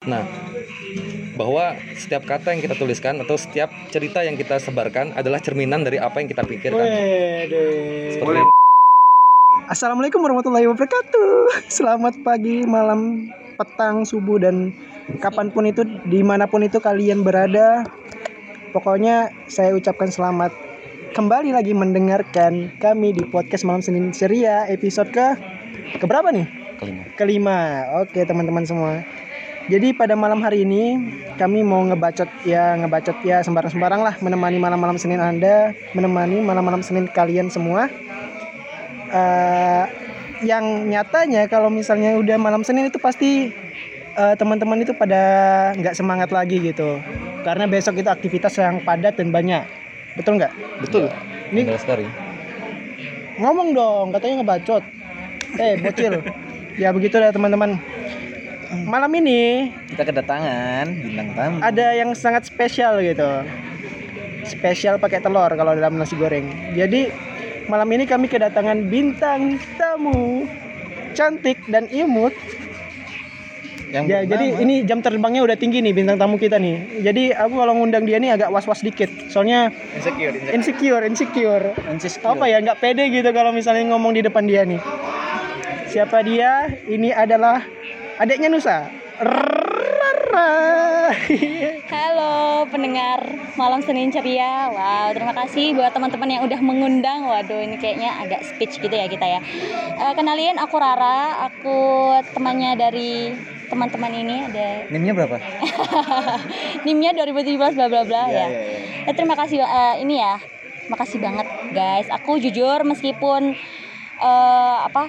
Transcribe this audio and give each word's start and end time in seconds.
Nah, 0.00 0.24
bahwa 1.36 1.76
setiap 1.92 2.24
kata 2.24 2.56
yang 2.56 2.64
kita 2.64 2.72
tuliskan 2.72 3.20
atau 3.20 3.36
setiap 3.36 3.68
cerita 3.92 4.24
yang 4.24 4.32
kita 4.32 4.56
sebarkan 4.56 5.12
adalah 5.12 5.36
cerminan 5.44 5.84
dari 5.84 6.00
apa 6.00 6.24
yang 6.24 6.28
kita 6.32 6.40
pikirkan. 6.40 6.88
Seperti 8.16 8.48
Assalamualaikum 9.68 10.24
warahmatullahi 10.24 10.64
wabarakatuh. 10.72 11.52
Selamat 11.84 12.16
pagi, 12.24 12.64
malam, 12.64 13.28
petang, 13.60 14.08
subuh 14.08 14.40
dan 14.40 14.72
kapan 15.20 15.52
pun 15.52 15.68
itu, 15.68 15.84
di 16.08 16.24
mana 16.24 16.48
pun 16.48 16.64
itu 16.64 16.80
kalian 16.80 17.20
berada. 17.20 17.84
Pokoknya 18.72 19.28
saya 19.52 19.76
ucapkan 19.76 20.08
selamat 20.08 20.56
kembali 21.12 21.52
lagi 21.52 21.76
mendengarkan 21.76 22.72
kami 22.80 23.12
di 23.12 23.28
podcast 23.28 23.68
malam 23.68 23.84
Senin 23.84 24.16
Ceria 24.16 24.64
episode 24.64 25.12
ke 25.12 25.36
keberapa 26.00 26.32
nih? 26.32 26.48
kelima. 26.80 27.02
Kelima. 27.20 27.60
Oke 28.00 28.24
teman-teman 28.24 28.64
semua. 28.64 29.04
Jadi 29.70 29.94
pada 29.94 30.18
malam 30.18 30.42
hari 30.42 30.66
ini 30.66 30.98
kami 31.38 31.62
mau 31.62 31.78
ngebacot 31.86 32.26
ya 32.42 32.74
ngebacot 32.74 33.22
ya 33.22 33.38
sembarang-sembarang 33.46 34.02
lah 34.02 34.14
menemani 34.18 34.58
malam-malam 34.58 34.98
Senin 34.98 35.22
Anda, 35.22 35.70
menemani 35.94 36.42
malam-malam 36.42 36.82
Senin 36.82 37.06
kalian 37.06 37.46
semua. 37.54 37.86
Eh, 39.14 39.84
yang 40.42 40.90
nyatanya 40.90 41.46
kalau 41.46 41.70
misalnya 41.70 42.18
udah 42.18 42.34
malam 42.34 42.66
Senin 42.66 42.90
itu 42.90 42.98
pasti 42.98 43.54
eh, 44.18 44.34
teman-teman 44.34 44.82
itu 44.82 44.90
pada 44.90 45.22
nggak 45.78 45.94
semangat 45.94 46.34
lagi 46.34 46.58
gitu. 46.58 46.98
Karena 47.46 47.70
besok 47.70 48.02
itu 48.02 48.10
aktivitas 48.10 48.58
yang 48.58 48.82
padat 48.82 49.22
dan 49.22 49.30
banyak. 49.30 49.62
Betul 50.18 50.42
nggak? 50.42 50.50
Betul. 50.82 51.06
Ini 51.54 51.78
sekali. 51.78 52.06
ngomong 53.40 53.72
dong 53.72 54.06
katanya 54.12 54.44
ngebacot 54.44 54.84
eh 55.56 55.72
bocil 55.80 56.20
ya 56.82 56.92
begitu 56.92 57.16
ya 57.16 57.32
teman-teman 57.32 57.80
malam 58.70 59.10
ini 59.18 59.70
kita 59.90 60.06
kedatangan 60.06 60.86
bintang 60.94 61.28
tamu. 61.34 61.56
ada 61.60 61.86
yang 61.94 62.10
sangat 62.14 62.46
spesial 62.46 63.02
gitu. 63.02 63.42
Spesial 64.46 64.96
pakai 64.96 65.20
telur 65.20 65.50
kalau 65.52 65.74
dalam 65.76 65.98
nasi 65.98 66.14
goreng. 66.16 66.46
Jadi 66.74 67.10
malam 67.66 67.86
ini 67.92 68.06
kami 68.06 68.26
kedatangan 68.26 68.86
bintang 68.86 69.58
tamu. 69.74 70.46
Cantik 71.12 71.58
dan 71.66 71.90
imut. 71.90 72.32
Yang 73.90 74.04
ya 74.06 74.18
bernama- 74.22 74.30
jadi 74.30 74.46
ini 74.62 74.74
jam 74.86 75.02
terbangnya 75.02 75.42
udah 75.42 75.58
tinggi 75.58 75.82
nih 75.82 75.90
bintang 75.90 76.14
tamu 76.14 76.38
kita 76.38 76.62
nih. 76.62 77.02
Jadi 77.02 77.34
aku 77.34 77.58
kalau 77.58 77.74
ngundang 77.74 78.06
dia 78.06 78.22
nih 78.22 78.38
agak 78.38 78.54
was-was 78.54 78.86
dikit. 78.86 79.10
Soalnya 79.26 79.74
insecure 79.98 80.30
insecure, 80.30 80.54
insecure 80.54 81.02
insecure. 81.02 81.64
Insecure. 81.90 82.30
apa 82.30 82.44
ya 82.46 82.62
nggak 82.62 82.78
pede 82.78 83.10
gitu 83.10 83.26
kalau 83.34 83.50
misalnya 83.50 83.90
ngomong 83.90 84.14
di 84.14 84.22
depan 84.22 84.46
dia 84.46 84.62
nih. 84.62 84.78
Siapa 85.90 86.22
dia? 86.22 86.70
Ini 86.86 87.10
adalah 87.10 87.66
adiknya 88.20 88.52
Nusa. 88.52 88.84
Halo 91.88 92.68
pendengar 92.68 93.24
Malam 93.56 93.80
Senin 93.80 94.12
Ceria. 94.12 94.68
Wow 94.68 95.16
terima 95.16 95.32
kasih 95.32 95.72
buat 95.72 95.88
teman-teman 95.96 96.28
yang 96.28 96.42
udah 96.44 96.60
mengundang. 96.60 97.24
Waduh 97.24 97.64
ini 97.64 97.80
kayaknya 97.80 98.20
agak 98.20 98.44
speech 98.44 98.76
gitu 98.76 98.92
ya 98.92 99.08
kita 99.08 99.24
ya. 99.24 99.40
Eh, 99.96 100.12
Kenalin 100.12 100.60
aku 100.60 100.76
Rara. 100.76 101.48
Aku 101.48 102.12
temannya 102.36 102.76
dari 102.76 103.32
teman-teman 103.72 104.12
ini 104.12 104.36
ada 104.44 104.84
nimnya 104.92 105.16
berapa? 105.16 105.40
NIM-nya 106.84 107.16
2017 107.16 107.56
bla 107.56 107.86
bla 107.88 108.02
bla 108.04 108.22
ya, 108.28 108.28
Iya, 108.28 108.46
iya, 108.50 109.08
Eh, 109.08 109.14
Terima 109.16 109.32
kasih 109.32 109.64
eh, 109.64 109.94
ini 110.04 110.20
ya. 110.20 110.36
Makasih 110.92 111.16
banget 111.24 111.48
guys. 111.72 112.12
Aku 112.12 112.36
jujur 112.36 112.84
meskipun 112.84 113.56
eh, 114.20 114.76
apa 114.84 115.08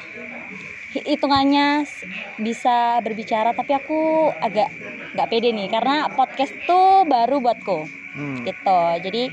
hitungannya 0.92 1.88
bisa 2.36 3.00
berbicara 3.00 3.56
tapi 3.56 3.72
aku 3.76 4.32
agak 4.44 4.68
nggak 5.16 5.28
pede 5.32 5.56
nih 5.56 5.68
karena 5.72 6.12
podcast 6.12 6.52
tuh 6.68 7.08
baru 7.08 7.40
buatku. 7.40 8.02
Hmm. 8.12 8.44
gitu. 8.44 8.82
Jadi 9.08 9.32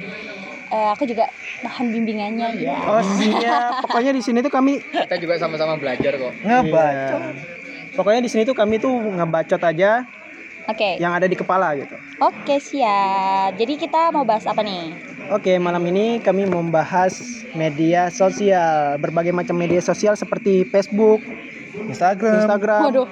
eh, 0.71 0.89
aku 0.95 1.03
juga 1.03 1.27
mohon 1.67 1.91
bimbingannya 1.91 2.55
ya 2.63 2.79
oh 2.87 3.03
iya. 3.19 3.83
Pokoknya 3.83 4.15
di 4.15 4.23
sini 4.23 4.39
tuh 4.39 4.53
kami 4.55 4.79
kita 4.79 5.19
juga 5.19 5.35
sama-sama 5.43 5.75
belajar 5.75 6.15
kok. 6.15 6.33
Iya. 6.47 7.35
pokoknya 7.99 8.23
di 8.23 8.31
sini 8.31 8.47
tuh 8.47 8.55
kami 8.55 8.79
tuh 8.79 8.95
ngebacot 8.95 9.59
aja 9.59 10.07
oke. 10.71 11.03
yang 11.03 11.11
ada 11.11 11.27
di 11.27 11.35
kepala 11.35 11.75
gitu. 11.75 11.99
Oke 12.23 12.63
siap. 12.63 13.59
Jadi 13.59 13.75
kita 13.75 14.15
mau 14.15 14.23
bahas 14.23 14.47
apa 14.47 14.63
nih 14.63 14.95
Oke, 15.29 15.61
malam 15.61 15.85
ini 15.93 16.25
kami 16.25 16.49
membahas 16.49 17.45
media 17.53 18.09
sosial, 18.09 18.97
berbagai 18.97 19.37
macam 19.37 19.61
media 19.61 19.85
sosial 19.85 20.17
seperti 20.17 20.65
Facebook, 20.65 21.21
Instagram 21.85 22.49
Instagram, 22.49 22.83
waduh 22.89 23.09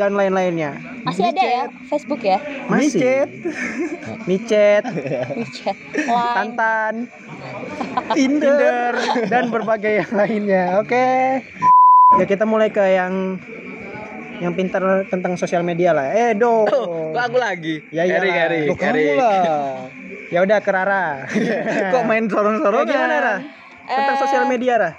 dan 0.00 0.16
lain-lainnya. 0.16 0.78
masih 1.02 1.28
ada 1.28 1.42
ya 1.42 1.64
Facebook 1.90 2.22
ya 2.22 2.38
Masih. 2.70 3.26
Micet, 4.24 4.84
WeChat 5.36 5.76
Line 5.96 6.32
Tantan, 6.32 6.94
Tinder, 8.16 8.92
dan 9.28 9.44
berbagai 9.52 10.06
yang 10.06 10.12
lainnya. 10.16 10.64
Oke. 10.80 11.44
Ya 12.16 12.24
kita 12.24 12.48
mulai 12.48 12.72
ke 12.72 12.82
yang 12.88 13.36
yang 14.40 14.56
pintar 14.56 15.04
tentang 15.12 15.36
sosial 15.36 15.60
media 15.60 15.92
lah. 15.92 16.08
Eh, 16.16 16.32
do. 16.32 16.64
kok 16.64 17.20
aku 17.20 17.36
lagi 17.36 17.84
Ya 17.92 18.08
iya. 18.08 18.16
Erik 18.16 18.32
Erik 18.32 18.64
Loh, 18.72 18.76
kamu 18.80 18.88
Erik 18.96 19.16
lah. 19.20 19.76
Ya 20.30 20.46
udah 20.46 20.58
ke 20.62 20.70
Rara. 20.70 21.26
kok 21.92 22.02
main 22.06 22.24
Ya, 22.24 22.30
sorong-sorong 22.30 22.86
gimana, 22.86 23.16
Ra? 23.18 23.36
Tentang 23.90 24.16
Eh, 24.16 24.20
sosial 24.22 24.44
media, 24.46 24.74
Ra? 24.78 24.92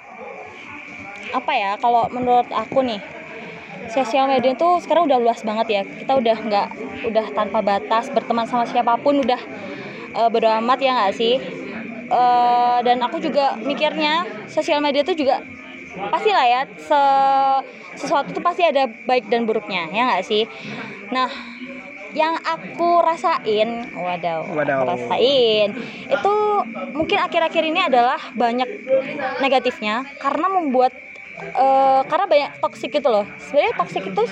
apa 1.32 1.56
ya 1.56 1.80
kalau 1.80 2.12
menurut 2.12 2.44
aku 2.52 2.84
nih 2.84 3.00
sosial 3.88 4.28
media 4.28 4.52
itu 4.52 4.68
sekarang 4.84 5.08
udah 5.08 5.16
luas 5.16 5.40
banget 5.40 5.66
ya 5.72 5.82
kita 5.88 6.12
udah 6.20 6.36
nggak 6.36 6.68
udah 7.08 7.26
tanpa 7.32 7.64
batas 7.64 8.12
berteman 8.12 8.44
sama 8.44 8.68
siapa 8.68 9.00
pun 9.00 9.16
udah 9.16 9.40
uh, 10.12 10.28
bodo 10.28 10.44
amat 10.60 10.78
ya 10.84 10.92
nggak 10.92 11.14
sih 11.16 11.40
Eh, 12.12 12.78
dan 12.84 13.00
aku 13.00 13.24
juga 13.24 13.56
mikirnya 13.64 14.28
sosial 14.44 14.84
media 14.84 15.00
itu 15.00 15.16
juga 15.16 15.40
pasti 16.12 16.28
lah 16.28 16.44
ya 16.44 16.60
se- 16.76 17.62
sesuatu 17.96 18.36
tuh 18.36 18.44
pasti 18.44 18.60
ada 18.60 18.84
baik 19.08 19.32
dan 19.32 19.48
buruknya 19.48 19.88
ya 19.88 20.12
nggak 20.12 20.20
sih 20.20 20.44
nah 21.08 21.32
yang 22.12 22.36
aku 22.44 23.00
rasain 23.04 23.88
wadaw, 23.92 24.44
Wadaw. 24.52 24.80
aku 24.80 24.82
rasain 24.92 25.68
itu 26.12 26.32
mungkin 26.92 27.18
akhir-akhir 27.24 27.62
ini 27.64 27.80
adalah 27.88 28.20
banyak 28.36 28.68
negatifnya 29.40 30.12
karena 30.20 30.46
membuat 30.52 30.92
eh, 31.56 32.02
karena 32.10 32.26
banyak 32.30 32.50
toksik 32.62 32.90
gitu 32.94 33.08
loh. 33.12 33.26
Sebenarnya 33.40 33.74
toksik 33.78 34.04
itu 34.12 34.22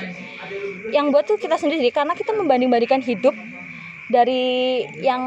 yang 0.91 1.15
buat 1.15 1.25
tuh 1.27 1.39
kita 1.39 1.57
sendiri 1.59 1.89
karena 1.95 2.15
kita 2.19 2.35
membanding-bandingkan 2.35 3.03
hidup 3.05 3.39
dari 4.11 4.85
yang 5.01 5.23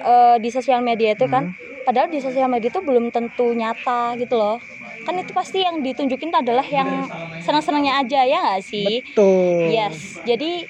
eh, 0.00 0.36
di 0.42 0.50
sosial 0.52 0.80
media 0.84 1.14
itu 1.16 1.26
kan. 1.30 1.44
Padahal 1.84 2.08
di 2.08 2.20
sosial 2.22 2.48
media 2.48 2.72
itu 2.72 2.80
belum 2.80 3.12
tentu 3.12 3.52
nyata 3.56 4.16
gitu 4.20 4.36
loh. 4.40 4.60
Kan 5.04 5.20
itu 5.20 5.32
pasti 5.36 5.60
yang 5.64 5.84
ditunjukin 5.84 6.32
adalah 6.32 6.64
yang 6.68 7.12
senang-senangnya 7.40 8.00
aja 8.04 8.20
ya 8.24 8.38
nggak 8.40 8.62
sih? 8.64 9.04
Betul. 9.12 9.68
Yes, 9.68 10.20
jadi 10.24 10.68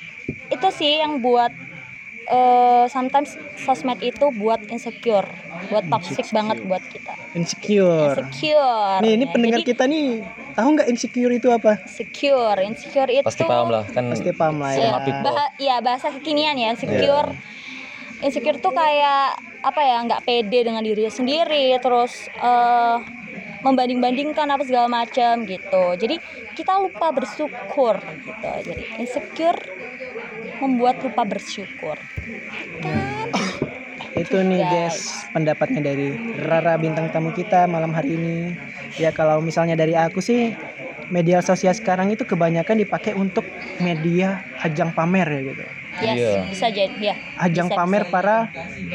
itu 0.50 0.68
sih 0.72 1.00
yang 1.02 1.20
buat 1.24 1.52
eh 2.24 2.84
sometimes 2.88 3.36
sosmed 3.52 4.00
itu 4.00 4.32
buat 4.32 4.64
insecure, 4.72 5.28
buat 5.68 5.84
toxic 5.92 6.24
banget 6.32 6.56
buat 6.64 6.80
kita. 6.88 7.14
Insecure. 7.36 8.16
Insecure. 8.16 9.00
Nih, 9.04 9.10
ini 9.20 9.24
ya. 9.28 9.32
pendengar 9.32 9.60
Jadi, 9.60 9.68
kita 9.74 9.84
nih 9.90 10.04
tahu 10.56 10.68
nggak 10.78 10.88
insecure 10.88 11.32
itu 11.36 11.48
apa? 11.52 11.72
Insecure, 11.84 12.58
insecure 12.64 13.10
itu 13.12 13.26
Pasti 13.26 13.44
paham 13.44 13.68
lah 13.68 13.84
kan. 13.92 14.04
Pasti 14.08 14.30
paham 14.32 14.56
lah 14.62 14.70
ya. 14.72 14.78
Iya, 14.80 14.90
bah- 15.20 15.52
iya, 15.60 15.74
bahasa 15.84 16.08
kekinian 16.14 16.56
ya, 16.56 16.68
insecure. 16.72 17.28
Insecure 18.24 18.56
tuh 18.62 18.72
kayak 18.72 19.36
apa 19.64 19.80
ya, 19.80 19.96
nggak 20.04 20.22
pede 20.28 20.58
dengan 20.64 20.80
diri 20.84 21.08
sendiri, 21.12 21.76
terus 21.80 22.28
eh 22.40 22.96
membanding-bandingkan 23.64 24.44
apa 24.48 24.62
segala 24.68 24.88
macam 24.92 25.44
gitu. 25.48 25.96
Jadi 25.96 26.20
kita 26.52 26.76
lupa 26.80 27.10
bersyukur 27.16 27.96
gitu. 28.20 28.50
Jadi 28.60 28.84
insecure 29.00 29.56
membuat 30.64 31.00
lupa 31.04 31.22
bersyukur. 31.22 31.96
Itu 34.14 34.46
nih 34.46 34.62
Guys. 34.62 34.70
guys 34.70 34.98
pendapatnya 35.34 35.80
dari 35.82 36.14
Rara 36.38 36.78
bintang 36.78 37.10
tamu 37.10 37.34
kita 37.34 37.66
malam 37.66 37.90
hari 37.90 38.14
ini. 38.14 38.54
Ya 38.94 39.10
kalau 39.10 39.42
misalnya 39.42 39.74
dari 39.74 39.98
aku 39.98 40.22
sih 40.22 40.54
media 41.10 41.42
sosial 41.42 41.74
sekarang 41.74 42.14
itu 42.14 42.22
kebanyakan 42.22 42.78
dipakai 42.78 43.12
untuk 43.12 43.44
media 43.82 44.46
ajang 44.62 44.94
pamer 44.94 45.26
ya 45.28 45.40
gitu. 45.44 45.64
Yes, 45.94 46.16
Iya. 46.18 46.32
bisa 46.50 46.66
jadi 46.70 46.98
ya. 46.98 47.14
Ajang 47.38 47.68
Bisa, 47.70 47.76
pamer 47.78 48.02
bisa. 48.06 48.12
para 48.14 48.36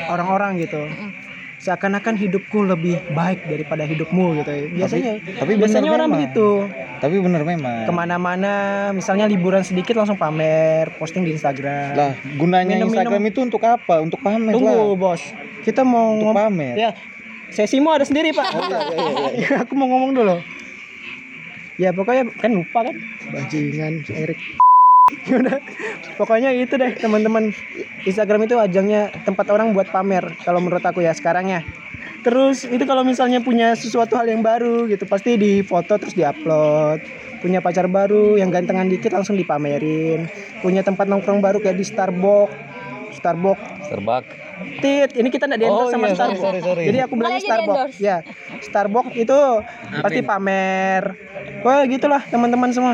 orang-orang 0.07 0.60
gitu. 0.60 0.83
Mm. 0.83 1.12
Seakan-akan 1.59 2.15
hidupku 2.15 2.63
lebih 2.63 3.03
baik 3.11 3.44
daripada 3.44 3.83
hidupmu 3.83 4.39
gitu. 4.39 4.51
Biasanya 4.73 5.19
tapi 5.35 5.59
biasanya 5.59 5.91
bener 5.91 5.97
orang 6.00 6.07
memang. 6.07 6.19
begitu. 6.23 6.47
tapi 7.00 7.15
bener 7.19 7.44
memang 7.44 7.83
Ke 7.83 7.91
mana-mana 7.91 8.53
misalnya 8.91 9.23
liburan 9.23 9.63
sedikit 9.63 9.95
langsung 9.95 10.15
pamer, 10.15 10.91
posting 10.95 11.23
di 11.23 11.31
Instagram. 11.31 11.95
lah 11.95 12.11
gunanya 12.35 12.75
Minum-minum. 12.75 12.91
Instagram 12.91 13.23
itu 13.25 13.39
untuk 13.39 13.61
apa 13.61 13.95
untuk 14.00 14.19
pamer 14.19 14.56
Tunggu 14.56 14.67
lah 14.67 14.95
bos, 14.95 15.21
kita 15.61 15.83
mau 15.83 16.15
untuk 16.15 16.31
pamer 16.31 16.75
Ya, 16.75 16.89
sesimu 17.50 17.91
ada 17.91 18.03
sendiri 18.03 18.31
pak. 18.31 18.47
Aku 19.67 19.75
mau 19.75 19.88
ngomong 19.88 20.12
dulu. 20.13 20.39
Ya 21.75 21.91
pokoknya 21.91 22.27
kan 22.35 22.51
lupa 22.51 22.83
kan. 22.83 22.95
Bajingan 23.31 24.03
Erik. 24.07 24.39
Udah. 25.39 25.59
Pokoknya 26.15 26.50
itu 26.51 26.75
deh 26.75 26.91
teman-teman. 26.95 27.51
Instagram 28.03 28.47
itu 28.47 28.56
ajangnya 28.56 29.11
tempat 29.23 29.50
orang 29.50 29.71
buat 29.71 29.89
pamer 29.89 30.35
kalau 30.41 30.59
menurut 30.59 30.81
aku 30.81 31.01
ya 31.01 31.11
sekarang 31.11 31.50
ya. 31.50 31.61
Terus 32.19 32.67
itu 32.67 32.83
kalau 32.83 33.03
misalnya 33.03 33.39
punya 33.39 33.71
sesuatu 33.73 34.19
hal 34.19 34.27
yang 34.27 34.44
baru 34.44 34.88
gitu 34.88 35.07
pasti 35.07 35.35
difoto 35.35 35.95
terus 35.95 36.13
diupload. 36.13 37.00
Punya 37.39 37.63
pacar 37.63 37.88
baru 37.88 38.35
yang 38.35 38.51
gantengan 38.51 38.91
dikit 38.91 39.15
langsung 39.15 39.39
dipamerin. 39.39 40.27
Punya 40.59 40.83
tempat 40.83 41.07
nongkrong 41.07 41.39
baru 41.39 41.63
kayak 41.63 41.79
di 41.79 41.85
Starbucks. 41.88 42.51
Starbucks 43.15 43.88
Serbak. 43.88 44.23
Tit, 44.83 45.15
ini 45.15 45.31
kita 45.31 45.47
nggak 45.47 45.59
di 45.59 45.65
endorse 45.65 45.88
Oh, 45.88 45.91
sama 45.91 46.05
iya, 46.05 46.15
Starbucks. 46.19 46.44
sorry, 46.44 46.59
sorry. 46.59 46.83
Jadi 46.91 46.97
aku 47.00 47.13
bilang 47.15 47.31
Boleh 47.31 47.39
aja 47.39 47.47
Starbucks. 47.47 47.95
di-endorse. 47.95 47.97
Ya, 48.03 48.17
Starbucks 48.59 49.13
itu 49.15 49.38
pasti 50.03 50.19
pamer. 50.21 51.03
Wah, 51.63 51.81
gitulah 51.83 52.21
teman-teman 52.27 52.69
semua. 52.69 52.94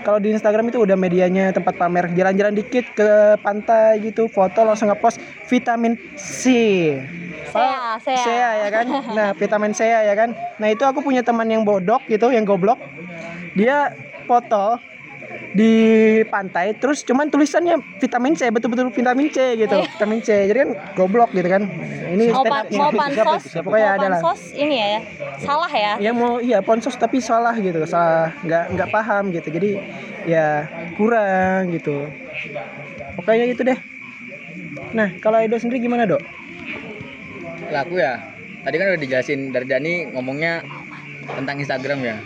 Kalau 0.00 0.18
di 0.18 0.32
Instagram 0.32 0.72
itu 0.72 0.80
udah 0.80 0.96
medianya 0.96 1.52
tempat 1.52 1.76
pamer. 1.76 2.10
Jalan-jalan 2.16 2.56
dikit 2.56 2.84
ke 2.96 3.36
pantai 3.44 4.00
gitu, 4.00 4.26
foto 4.26 4.64
langsung 4.64 4.88
ngepost 4.88 5.20
vitamin 5.46 5.94
C. 6.16 6.42
Sea, 7.50 7.98
sea. 7.98 8.22
Sea 8.22 8.50
ya 8.66 8.68
kan. 8.72 8.86
Nah, 9.12 9.28
vitamin 9.36 9.72
C 9.76 9.86
ya 9.86 10.14
kan. 10.16 10.32
Nah, 10.58 10.68
itu 10.70 10.82
aku 10.86 11.04
punya 11.04 11.20
teman 11.20 11.46
yang 11.48 11.62
bodok 11.66 12.04
gitu, 12.08 12.32
yang 12.32 12.46
goblok. 12.48 12.78
Dia 13.54 13.92
foto 14.24 14.78
di 15.50 15.74
pantai 16.30 16.78
terus 16.78 17.02
cuman 17.02 17.26
tulisannya 17.26 17.82
vitamin 17.98 18.38
C 18.38 18.54
betul-betul 18.54 18.94
vitamin 18.94 19.28
C 19.34 19.58
gitu 19.58 19.82
vitamin 19.98 20.20
C. 20.22 20.46
Jadi 20.46 20.58
kan 20.62 20.70
goblok 20.94 21.34
gitu 21.34 21.48
kan. 21.50 21.66
Ini 22.10 22.30
mau, 22.30 22.46
pan, 22.46 22.64
mau 22.70 22.90
pansos? 22.94 23.42
pokoknya 23.58 23.88
mau 23.90 23.98
ada 23.98 24.06
lah. 24.06 24.20
pansos 24.22 24.42
ini 24.54 24.76
ya 24.78 24.88
salah 25.42 25.70
ya? 25.70 25.92
Ya 25.98 26.12
mau 26.14 26.38
iya 26.38 26.62
ponsos 26.62 26.94
tapi 26.94 27.18
salah 27.18 27.54
gitu 27.58 27.82
salah. 27.86 28.30
Nggak 28.46 28.64
nggak 28.78 28.88
paham 28.94 29.24
gitu. 29.34 29.48
Jadi 29.50 29.70
ya 30.26 30.70
kurang 30.94 31.74
gitu. 31.74 32.06
Pokoknya 33.18 33.46
itu 33.50 33.62
deh. 33.66 33.78
Nah 34.94 35.18
kalau 35.18 35.42
Edo 35.42 35.58
sendiri 35.58 35.82
gimana 35.82 36.06
dok? 36.06 36.22
Laku 37.74 37.98
ya. 37.98 38.22
Tadi 38.60 38.76
kan 38.76 38.92
udah 38.92 39.00
dijelasin 39.00 39.40
dari 39.56 39.66
Dani 39.66 40.12
ngomongnya 40.12 40.62
tentang 41.32 41.56
Instagram 41.58 42.00
ya 42.04 42.16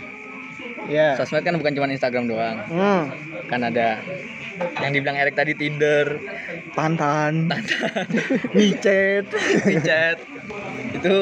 ya 0.87 1.15
sosmed 1.15 1.41
kan 1.41 1.55
bukan 1.55 1.73
cuma 1.73 1.87
Instagram 1.87 2.25
doang. 2.25 2.57
Hmm. 2.67 3.03
kan 3.45 3.61
ada 3.61 3.99
yang 4.79 4.91
dibilang 4.91 5.15
Erik 5.15 5.35
tadi 5.35 5.53
Tinder. 5.53 6.17
Tantan. 6.71 7.51
WeChat 8.51 9.25
WeChat 9.67 10.17
itu 10.93 11.15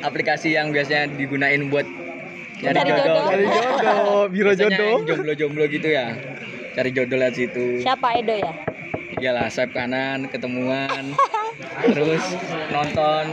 aplikasi 0.00 0.54
yang 0.54 0.70
biasanya 0.70 1.12
digunain 1.12 1.68
buat 1.68 1.84
Cari 2.60 2.76
jodoh. 2.76 2.92
jodoh. 2.92 3.24
Cari 3.24 3.44
jodoh, 3.48 4.22
biro 4.28 4.50
Biasanya 4.52 4.68
jodoh. 4.70 4.92
yang 4.92 5.08
jomblo-jomblo 5.08 5.64
gitu 5.66 5.88
ya. 5.88 6.12
Cari 6.70 6.90
jodoh 6.92 7.16
lewat 7.16 7.34
situ. 7.34 7.80
Siapa 7.80 8.20
Edo 8.20 8.36
ya? 8.36 8.52
Iyalah 9.16 9.48
swipe 9.48 9.72
kanan 9.72 10.28
ketemuan. 10.28 11.16
Terus 11.88 12.20
nonton. 12.68 13.24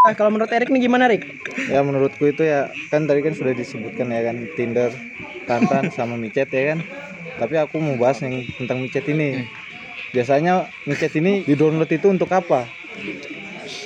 Ah 0.00 0.12
kalau 0.16 0.32
menurut 0.32 0.48
Erik 0.48 0.72
nih 0.72 0.88
gimana 0.88 1.04
Rik 1.04 1.45
Ya 1.66 1.80
menurutku 1.80 2.24
itu 2.24 2.44
ya 2.44 2.68
kan 2.88 3.08
tadi 3.08 3.20
kan 3.20 3.32
sudah 3.32 3.52
disebutkan 3.52 4.12
ya 4.12 4.20
kan 4.22 4.36
Tinder, 4.52 4.92
Tantan 5.44 5.88
sama 5.90 6.14
micet 6.14 6.48
ya 6.48 6.74
kan. 6.74 6.78
Tapi 7.36 7.54
aku 7.56 7.80
mau 7.80 7.96
bahas 7.96 8.20
yang 8.20 8.44
tentang 8.54 8.78
micet 8.78 9.04
ini. 9.06 9.48
Biasanya 10.12 10.68
micet 10.84 11.12
ini 11.14 11.42
di 11.42 11.54
download 11.54 11.88
itu 11.88 12.06
untuk 12.06 12.28
apa? 12.30 12.68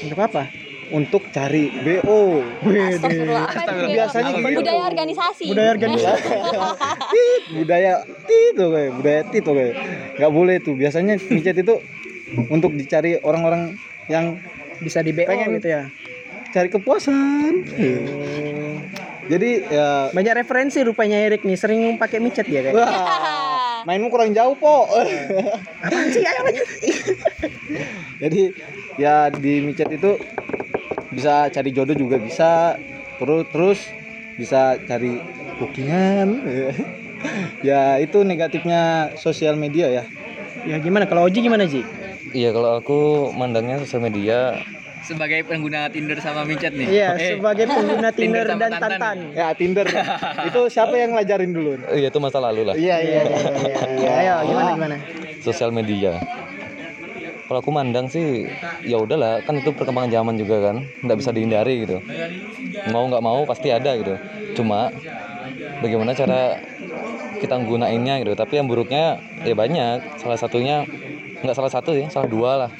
untuk 0.00 0.20
apa 0.20 0.48
Untuk 0.90 1.30
cari 1.30 1.70
BO. 1.70 2.42
Biasanya 3.86 4.30
gitu. 4.34 4.58
budaya 4.58 4.82
organisasi 4.82 5.44
budaya 5.46 5.70
organisasi 5.70 6.26
Tit, 7.14 7.42
budaya 7.54 7.92
tito 8.26 8.64
kayak 8.68 8.90
budaya 8.98 9.20
tito 9.24 9.50
kayak 9.54 9.74
nggak 10.18 10.32
boleh 10.32 10.56
tuh 10.58 10.74
biasanya 10.74 11.14
micet 11.30 11.56
itu 11.56 11.78
untuk 12.50 12.74
dicari 12.74 13.18
orang-orang 13.20 13.78
yang 14.06 14.34
bisa 14.78 15.00
di 15.00 15.14
BO 15.14 15.30
Pengen- 15.30 15.54
gitu 15.56 15.68
ya 15.70 15.82
cari 16.50 16.68
kepuasan. 16.68 17.52
Jadi 19.30 19.50
ya. 19.70 20.10
Banyak 20.10 20.34
referensi 20.42 20.82
rupanya 20.82 21.22
Erik 21.22 21.46
nih 21.46 21.54
sering 21.54 21.80
pakai 21.94 22.18
micet 22.18 22.50
ya 22.50 22.66
kayak 22.66 22.74
wah 22.74 23.86
mainmu 23.86 24.10
kurang 24.10 24.34
jauh 24.34 24.58
po. 24.58 24.90
Apaan 25.80 26.08
sih 26.10 26.26
ayo 26.26 26.40
lanjut. 26.44 26.68
Jadi 28.18 28.42
ya 28.98 29.30
di 29.30 29.62
micet 29.62 29.88
itu 29.94 30.18
bisa 31.14 31.46
cari 31.48 31.70
jodoh 31.70 31.94
juga 31.94 32.18
bisa. 32.18 32.74
Terus 33.22 33.44
terus 33.54 33.80
bisa 34.34 34.76
cari 34.84 35.22
bookingan. 35.62 36.28
Ya 37.60 38.00
itu 38.00 38.24
negatifnya 38.24 39.12
sosial 39.20 39.52
media 39.52 39.92
ya. 39.92 40.08
Ya 40.64 40.80
gimana? 40.80 41.04
Kalau 41.04 41.28
Oji 41.28 41.44
gimana 41.44 41.68
Ji? 41.68 41.84
Iya 42.32 42.48
kalau 42.56 42.80
aku 42.80 43.28
mandangnya 43.36 43.76
sosial 43.84 44.00
media 44.00 44.56
sebagai 45.10 45.42
pengguna 45.42 45.90
Tinder 45.90 46.18
sama 46.22 46.46
micet 46.46 46.70
nih? 46.70 46.86
Iya, 46.86 47.08
Eh. 47.12 47.30
sebagai 47.34 47.66
pengguna 47.66 48.08
Tinder 48.08 48.46
Tinder 48.46 48.46
dan 48.46 48.58
Tantan. 48.70 48.90
Tantan. 48.94 49.16
ya 49.34 49.48
Tinder. 49.52 49.86
Itu 50.48 50.60
siapa 50.66 50.94
yang 50.94 51.10
ngajarin 51.12 51.50
dulu? 51.50 51.70
Iya 51.90 52.08
itu 52.08 52.18
masa 52.18 52.38
lalu 52.38 52.62
lah. 52.62 52.74
Iya. 52.74 52.96
Iya 53.00 53.22
Iya, 53.98 54.10
ayo 54.16 54.34
gimana 54.46 54.70
gimana? 54.72 54.96
sosial 55.40 55.70
media. 55.70 56.22
Kalau 57.42 57.58
aku 57.58 57.74
mandang 57.74 58.06
sih 58.06 58.46
ya 58.86 58.94
udahlah 58.96 59.42
kan 59.42 59.58
itu 59.58 59.74
perkembangan 59.74 60.10
zaman 60.12 60.38
juga 60.38 60.56
kan. 60.62 60.76
Nggak 61.02 61.18
bisa 61.18 61.30
dihindari 61.34 61.74
gitu. 61.82 61.98
Mau 62.88 63.10
nggak 63.10 63.18
mau 63.20 63.42
pasti 63.42 63.68
ada 63.68 63.90
gitu. 63.92 64.14
Cuma 64.54 64.94
bagaimana 65.82 66.14
cara 66.14 66.62
kita 67.36 67.58
nggunainnya 67.58 68.22
gitu. 68.22 68.38
Tapi 68.38 68.52
yang 68.54 68.70
buruknya 68.70 69.18
ya 69.42 69.52
banyak. 69.52 70.22
Salah 70.22 70.38
satunya 70.38 70.86
nggak 71.40 71.56
salah 71.56 71.72
satu 71.72 71.90
sih 71.90 72.06
salah 72.06 72.28
dua 72.28 72.50
lah 72.54 72.70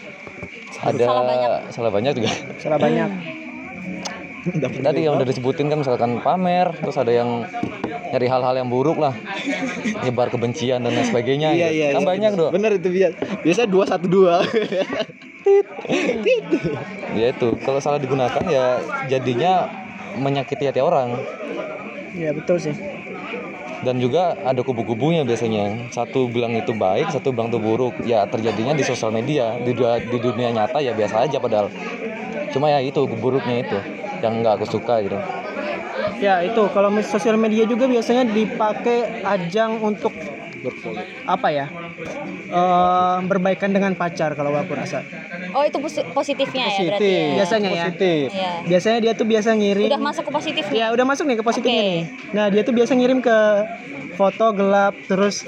ada 0.81 1.05
Salah 1.05 1.25
banyak. 1.25 1.51
salah 1.71 1.91
banyak 1.93 2.13
juga 2.17 2.31
Salah 2.57 2.79
banyak. 2.81 3.11
tadi 4.87 5.05
yang 5.05 5.21
udah 5.21 5.29
disebutin 5.29 5.69
kan 5.69 5.85
misalkan 5.85 6.17
pamer 6.25 6.73
terus 6.73 6.97
ada 6.97 7.13
yang 7.13 7.45
nyari 8.11 8.27
hal-hal 8.27 8.55
yang 8.57 8.73
buruk 8.73 8.97
lah 8.97 9.13
nyebar 10.01 10.33
kebencian 10.33 10.81
dan 10.81 10.91
lain 10.91 11.05
sebagainya 11.05 11.53
iya 11.53 11.69
gitu. 11.69 11.77
iya 11.77 11.87
kan 11.93 12.01
iya. 12.01 12.09
banyak 12.09 12.33
dong 12.35 12.51
bener 12.51 12.73
itu 12.75 12.89
biasa 12.89 13.17
biasa 13.45 13.63
dua 13.69 13.85
satu 13.85 14.07
dua 14.09 14.41
ya 17.13 17.27
itu 17.31 17.49
kalau 17.61 17.79
salah 17.79 18.01
digunakan 18.01 18.41
ya 18.49 18.81
jadinya 19.07 19.69
menyakiti 20.17 20.67
hati 20.67 20.81
orang 20.81 21.21
Iya, 22.11 22.35
betul 22.35 22.59
sih. 22.59 22.75
Dan 23.81 23.97
juga 23.97 24.37
ada 24.45 24.61
kubu-kubunya 24.61 25.25
biasanya. 25.25 25.89
Satu 25.89 26.29
bilang 26.29 26.53
itu 26.57 26.77
baik 26.77 27.09
satu 27.09 27.33
bilang 27.33 27.49
itu 27.49 27.61
buruk. 27.61 27.95
Ya 28.05 28.29
terjadinya 28.29 28.77
di 28.77 28.85
sosial 28.85 29.13
media. 29.13 29.57
Di, 29.61 29.73
di 29.77 30.19
dunia 30.21 30.53
nyata 30.53 30.85
ya 30.85 30.93
biasa 30.93 31.25
aja 31.25 31.41
padahal. 31.41 31.73
Cuma 32.53 32.69
ya 32.69 32.85
itu 32.85 33.05
buruknya 33.09 33.65
itu. 33.65 33.79
Yang 34.21 34.33
nggak 34.45 34.53
aku 34.61 34.67
suka 34.69 35.01
gitu. 35.01 35.17
Ya, 36.21 36.45
itu. 36.45 36.69
Kalau 36.77 36.93
sosial 37.01 37.41
media 37.41 37.65
juga 37.65 37.89
biasanya 37.89 38.29
dipakai 38.29 39.25
ajang 39.25 39.81
untuk 39.81 40.13
apa 41.25 41.49
ya? 41.49 41.67
Eh, 42.51 43.17
berbaikan 43.25 43.71
dengan 43.71 43.93
pacar 43.95 44.35
kalau 44.35 44.53
aku 44.53 44.73
rasa. 44.73 45.01
oh 45.51 45.63
itu 45.63 45.79
posi- 45.79 46.07
positifnya 46.07 46.63
ya 46.65 46.79
berarti 46.87 46.95
positif 46.95 47.01
ya 47.03 47.35
Biasanya 47.35 47.69
ya. 47.69 47.75
positif 47.83 48.27
Iya. 48.31 48.53
Biasanya 48.63 48.99
dia 49.01 49.13
tuh 49.15 49.27
biasa 49.27 49.49
ngirim 49.53 49.89
udah 49.89 50.03
masuk 50.03 50.23
ke 50.23 50.33
positifnya 50.33 50.79
Ya 50.79 50.87
udah 50.91 51.05
masuk 51.05 51.25
nih 51.27 51.37
ke 51.37 51.45
positifnya 51.45 51.83
Oke. 51.83 51.91
nih. 51.91 52.03
Nah 52.31 52.47
dia 52.49 52.63
tuh 52.63 52.75
biasa 52.75 52.93
ngirim 52.95 53.19
ke 53.19 53.37
foto 54.15 54.47
gelap 54.53 54.95
terus 55.07 55.43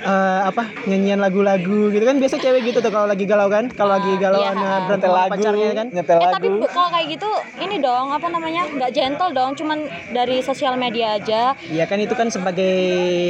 eh, 0.00 0.40
apa 0.46 0.62
nyanyian 0.86 1.18
lagu-lagu 1.18 1.90
gitu 1.90 2.04
kan. 2.04 2.16
Biasa 2.18 2.38
cewek 2.38 2.62
gitu 2.66 2.78
tuh 2.78 2.90
kalau 2.90 3.06
lagi 3.06 3.24
galau 3.24 3.48
kan. 3.48 3.70
Kalau 3.72 3.98
lagi 3.98 4.12
galau 4.16 4.40
iya. 4.40 4.52
sama 4.54 4.70
berantem 4.86 5.10
sama 5.10 5.30
pacarnya 5.30 5.70
kan. 5.74 5.86
nyetel 5.90 6.18
Eh 6.18 6.30
tapi 6.30 6.46
lagu. 6.48 6.58
bu- 6.62 6.72
kalau 6.72 6.88
kayak 6.90 7.06
gitu 7.14 7.30
ini 7.58 7.76
dong 7.78 8.06
apa 8.10 8.26
namanya 8.28 8.62
nggak 8.68 8.90
gentle 8.92 9.30
dong 9.32 9.50
cuman 9.54 9.78
dari 10.10 10.36
sosial 10.40 10.74
media 10.78 11.18
aja. 11.18 11.54
Iya 11.66 11.84
kan 11.86 11.98
itu 11.98 12.14
kan 12.14 12.28
sebagai 12.30 12.74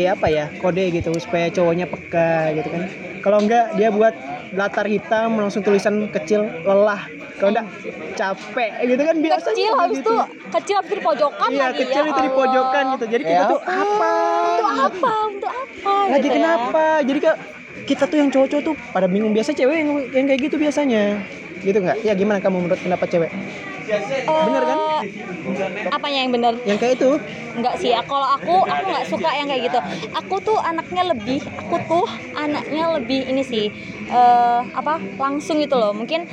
apa 0.09 0.27
ya 0.29 0.51
kode 0.59 0.85
gitu 0.93 1.13
supaya 1.19 1.49
cowoknya 1.49 1.87
peka 1.89 2.53
gitu 2.55 2.69
kan. 2.69 2.83
Kalau 3.19 3.39
enggak 3.43 3.75
dia 3.75 3.91
buat 3.91 4.15
latar 4.55 4.89
hitam 4.89 5.37
langsung 5.37 5.61
tulisan 5.61 6.09
kecil 6.09 6.49
lelah. 6.65 7.03
Kalau 7.39 7.55
enggak 7.55 7.67
capek 8.19 8.71
gitu 8.83 9.03
kan 9.05 9.17
biasa 9.23 9.49
kecil 9.55 9.73
habis 9.79 9.99
tuh 10.03 10.21
kecil 10.51 10.75
habis 10.83 10.91
itu 10.91 10.99
di 10.99 11.03
pojokan 11.07 11.49
iya 11.55 11.71
lagi 11.71 11.83
kecil 11.87 12.03
ya 12.03 12.11
itu 12.11 12.21
di 12.21 12.33
pojokan 12.35 12.85
gitu. 12.99 13.05
Jadi 13.07 13.23
kita 13.23 13.39
Ya 13.39 13.47
tuh 13.47 13.61
apa? 13.63 14.13
Untuk 14.49 14.69
apa? 14.75 15.13
Untuk 15.31 15.48
apa 15.85 16.11
lagi 16.11 16.27
gitu 16.27 16.29
ya. 16.29 16.37
kenapa? 16.41 16.85
Jadi 17.05 17.19
kak 17.23 17.37
kita 17.87 18.05
tuh 18.11 18.17
yang 18.21 18.29
cowok-cowok 18.33 18.63
tuh 18.65 18.75
pada 18.93 19.07
bingung. 19.07 19.33
Biasa 19.33 19.55
cewek 19.55 19.77
yang, 19.85 19.91
yang 20.13 20.27
kayak 20.27 20.41
gitu 20.51 20.57
biasanya. 20.59 21.23
Gitu 21.63 21.79
nggak? 21.79 22.07
Ya 22.07 22.13
gimana 22.15 22.39
kamu 22.39 22.67
menurut 22.67 22.81
pendapat 22.81 23.09
cewek? 23.11 23.31
Bener 24.29 24.63
kan? 24.69 24.79
apanya 25.89 26.19
yang 26.27 26.33
benar 26.33 26.53
yang 26.69 26.77
kayak 26.77 27.01
itu? 27.01 27.17
Enggak 27.57 27.75
sih, 27.81 27.91
ya. 27.91 28.05
kalau 28.05 28.29
aku 28.37 28.69
aku 28.69 28.85
nggak 28.85 29.07
suka 29.09 29.31
yang 29.33 29.49
kayak 29.49 29.63
gitu. 29.73 29.79
Aku 30.13 30.35
tuh 30.45 30.59
anaknya 30.61 31.03
lebih, 31.09 31.41
aku 31.57 31.77
tuh 31.89 32.07
anaknya 32.37 32.85
lebih 33.01 33.27
ini 33.27 33.43
sih 33.43 33.67
eh 34.09 34.61
apa 34.77 35.01
langsung 35.17 35.59
gitu 35.59 35.75
loh. 35.81 35.97
Mungkin 35.97 36.29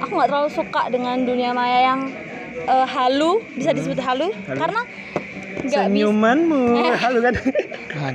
aku 0.00 0.10
nggak 0.16 0.28
terlalu 0.32 0.50
suka 0.50 0.88
dengan 0.88 1.20
dunia 1.22 1.52
maya 1.52 1.92
yang 1.92 2.00
eh, 2.64 2.86
halu, 2.88 3.44
bisa 3.54 3.76
disebut 3.76 4.00
halu, 4.00 4.32
karena 4.48 4.80
Senyumanmu. 5.64 6.76
Halo 7.02 7.18
kan. 7.22 7.34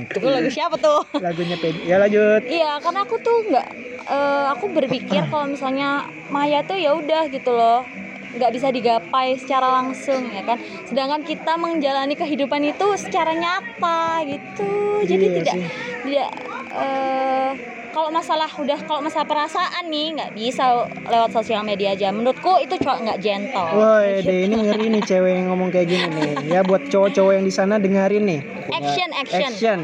itu 0.06 0.28
lagu 0.28 0.50
siapa 0.50 0.76
tuh 0.78 1.02
Lagunya 1.18 1.56
Pedi. 1.58 1.82
Ya 1.82 1.98
lanjut. 1.98 2.46
Iya, 2.46 2.78
karena 2.78 3.02
aku 3.02 3.16
tuh 3.18 3.36
nggak, 3.50 3.66
eh, 4.06 4.44
aku 4.52 4.64
berpikir 4.70 5.26
kalau 5.26 5.50
misalnya 5.50 6.06
Maya 6.30 6.62
tuh 6.62 6.78
ya 6.78 6.94
udah 6.94 7.26
gitu 7.28 7.50
loh, 7.50 7.84
nggak 8.32 8.50
bisa 8.52 8.70
digapai 8.70 9.34
secara 9.36 9.68
langsung 9.72 10.30
ya 10.30 10.42
kan. 10.42 10.56
Sedangkan 10.86 11.20
kita 11.22 11.58
menjalani 11.58 12.14
kehidupan 12.14 12.62
itu 12.64 12.86
secara 12.96 13.34
nyata 13.34 14.22
gitu. 14.24 14.70
Jadi 15.04 15.24
Iya 15.24 15.34
tidak 15.36 15.54
sih. 15.54 15.64
tidak 16.04 16.28
eh, 16.72 17.50
kalau 17.92 18.08
masalah 18.08 18.48
udah 18.48 18.78
kalau 18.88 19.04
masalah 19.04 19.28
perasaan 19.28 19.84
nih 19.92 20.16
nggak 20.16 20.30
bisa 20.32 20.88
lewat 21.04 21.30
sosial 21.30 21.60
media 21.62 21.92
aja. 21.92 22.08
Menurutku 22.08 22.56
itu 22.58 22.74
cowok 22.80 22.98
nggak 23.04 23.18
gentle. 23.20 23.68
Woi, 23.76 24.24
deh 24.24 24.48
ini 24.48 24.56
ngeri 24.56 24.86
nih 24.98 25.02
cewek 25.04 25.32
yang 25.36 25.46
ngomong 25.52 25.68
kayak 25.68 25.92
gini 25.92 26.08
nih. 26.08 26.32
Ya 26.48 26.60
buat 26.64 26.88
cowok-cowok 26.88 27.32
yang 27.36 27.44
di 27.44 27.52
sana 27.52 27.76
dengerin 27.76 28.24
nih. 28.24 28.40
Action, 28.72 29.08
action, 29.12 29.50
Action. 29.52 29.80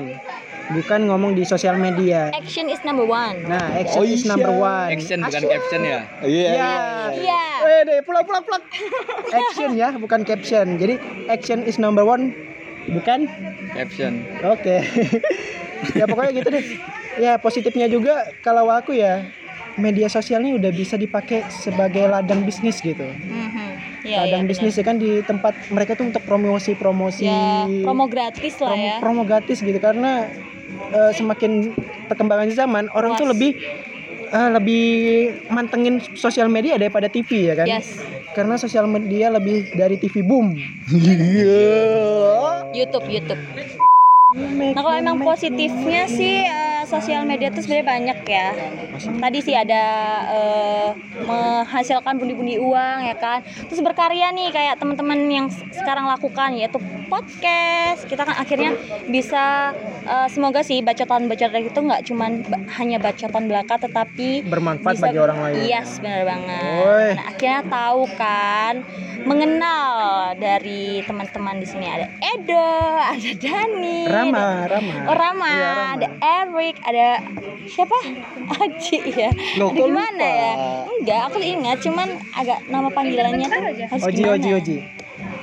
Bukan 0.69 1.09
ngomong 1.09 1.33
di 1.33 1.49
sosial 1.49 1.81
media. 1.81 2.29
action 2.37 2.69
is 2.69 2.81
number 2.85 3.05
one. 3.05 3.41
Nah, 3.49 3.73
action 3.73 4.01
Oh 4.01 4.05
is 4.05 4.25
iya. 4.25 4.37
number 4.37 4.53
one. 4.53 4.89
Action 4.93 5.19
bukan 5.25 5.43
caption 5.49 5.81
ya. 5.81 6.01
Iya. 6.21 6.51
Iya. 6.53 6.73
Iya. 7.25 7.45
Weh 7.65 7.81
deh, 7.89 7.99
pulang 8.05 8.25
pulang 8.25 8.45
pulang. 8.45 8.63
Action 9.33 9.71
ya, 9.77 9.97
bukan 9.97 10.29
caption. 10.29 10.77
Jadi 10.77 11.01
action 11.33 11.65
is 11.65 11.81
number 11.81 12.05
one, 12.05 12.37
bukan? 12.93 13.29
Caption. 13.73 14.29
Oke. 14.45 14.85
ya 15.99 16.05
pokoknya 16.05 16.33
gitu 16.45 16.49
deh. 16.53 16.65
Ya 17.19 17.35
positifnya 17.37 17.91
juga 17.91 18.31
kalau 18.41 18.71
aku 18.71 18.95
ya 18.95 19.27
media 19.79 20.11
sosialnya 20.11 20.59
udah 20.59 20.71
bisa 20.75 20.99
dipakai 20.99 21.47
sebagai 21.51 22.11
ladang 22.11 22.43
bisnis 22.43 22.83
gitu. 22.83 23.07
Mhm. 23.07 23.89
Iya, 24.03 24.15
iya, 24.15 24.19
ladang 24.25 24.43
benar. 24.47 24.51
bisnis 24.55 24.75
ya 24.79 24.85
kan 24.87 24.97
di 24.99 25.23
tempat 25.27 25.55
mereka 25.75 25.99
tuh 25.99 26.11
untuk 26.11 26.23
promosi-promosi. 26.23 27.27
Ya, 27.27 27.67
promo 27.83 28.07
gratis 28.07 28.55
lah 28.63 28.71
promo, 28.75 28.87
ya. 28.87 28.97
promo 29.03 29.23
gratis 29.27 29.59
gitu 29.59 29.79
karena 29.79 30.31
eh, 30.95 31.13
semakin 31.15 31.75
perkembangan 32.07 32.51
zaman 32.55 32.85
orang 32.95 33.19
tuh 33.19 33.27
Luas. 33.27 33.35
lebih 33.35 33.53
eh, 34.31 34.51
lebih 34.55 34.85
mantengin 35.51 35.99
sosial 36.15 36.47
media 36.51 36.79
daripada 36.79 37.11
TV 37.11 37.51
ya 37.51 37.55
kan. 37.59 37.67
Yes. 37.67 37.87
Karena 38.35 38.55
sosial 38.55 38.87
media 38.87 39.35
lebih 39.35 39.67
dari 39.75 39.99
TV 39.99 40.23
boom. 40.23 40.55
YouTube, 42.79 43.07
YouTube. 43.11 43.88
Nah 44.29 44.85
kalau 44.85 44.93
emang 44.93 45.25
positifnya 45.25 46.05
sih 46.05 46.45
eh, 46.45 46.85
sosial 46.85 47.25
media 47.25 47.49
tuh 47.49 47.65
sebenarnya 47.65 47.89
banyak 47.89 48.19
ya. 48.29 48.49
Tadi 49.25 49.39
sih 49.41 49.57
ada 49.57 49.83
eh, 50.29 50.89
menghasilkan 51.25 52.21
pundi-pundi 52.21 52.61
uang 52.61 53.09
ya 53.09 53.17
kan. 53.17 53.41
Terus 53.41 53.81
berkarya 53.81 54.29
nih 54.37 54.53
kayak 54.53 54.77
teman-teman 54.77 55.17
yang 55.33 55.49
sekarang 55.73 56.05
lakukan 56.05 56.61
yaitu 56.61 56.77
podcast. 57.09 58.05
Kita 58.05 58.23
kan 58.23 58.37
akhirnya 58.37 58.77
bisa 59.05 59.73
eh, 60.05 60.29
semoga 60.29 60.61
sih 60.61 60.79
bacotan-bacotan 60.79 61.63
itu 61.63 61.79
nggak 61.79 62.03
cuman 62.05 62.31
ba- 62.43 62.65
hanya 62.77 62.97
bacotan 62.97 63.45
belaka 63.45 63.77
tetapi 63.79 64.45
bermanfaat 64.45 64.95
bisa- 64.95 65.05
bagi 65.05 65.19
orang 65.19 65.39
lain. 65.41 65.57
Yes, 65.65 65.99
benar 65.99 66.23
banget. 66.25 67.15
Nah, 67.15 67.27
akhirnya 67.27 67.61
tahu 67.65 68.03
kan, 68.15 68.75
mengenal 69.23 69.91
dari 70.35 71.01
teman-teman 71.03 71.57
di 71.57 71.67
sini 71.67 71.87
ada 71.87 72.07
Edo, 72.19 72.71
ada 72.95 73.31
Dani, 73.35 74.01
Rama, 74.07 74.47
Rama. 74.67 74.95
Oh 75.05 75.17
Rama, 75.17 75.49
Iya, 75.49 75.67
Rama. 75.67 75.93
ada 75.95 76.09
Eric, 76.19 76.77
ada 76.83 77.09
siapa? 77.67 77.97
Aji 78.59 78.99
ya. 79.11 79.31
Loh, 79.57 79.69
ada 79.69 79.77
gimana 79.77 80.09
lupa? 80.15 80.39
ya? 80.39 80.53
Enggak, 80.91 81.21
aku 81.27 81.39
ingat, 81.39 81.79
cuman 81.79 82.09
agak 82.33 82.59
nama 82.67 82.89
panggilannya 82.89 83.47
tuh 83.47 83.61
harus 83.87 84.03
Oji? 84.05 84.23
Oji, 84.25 84.51
Oji. 84.55 84.77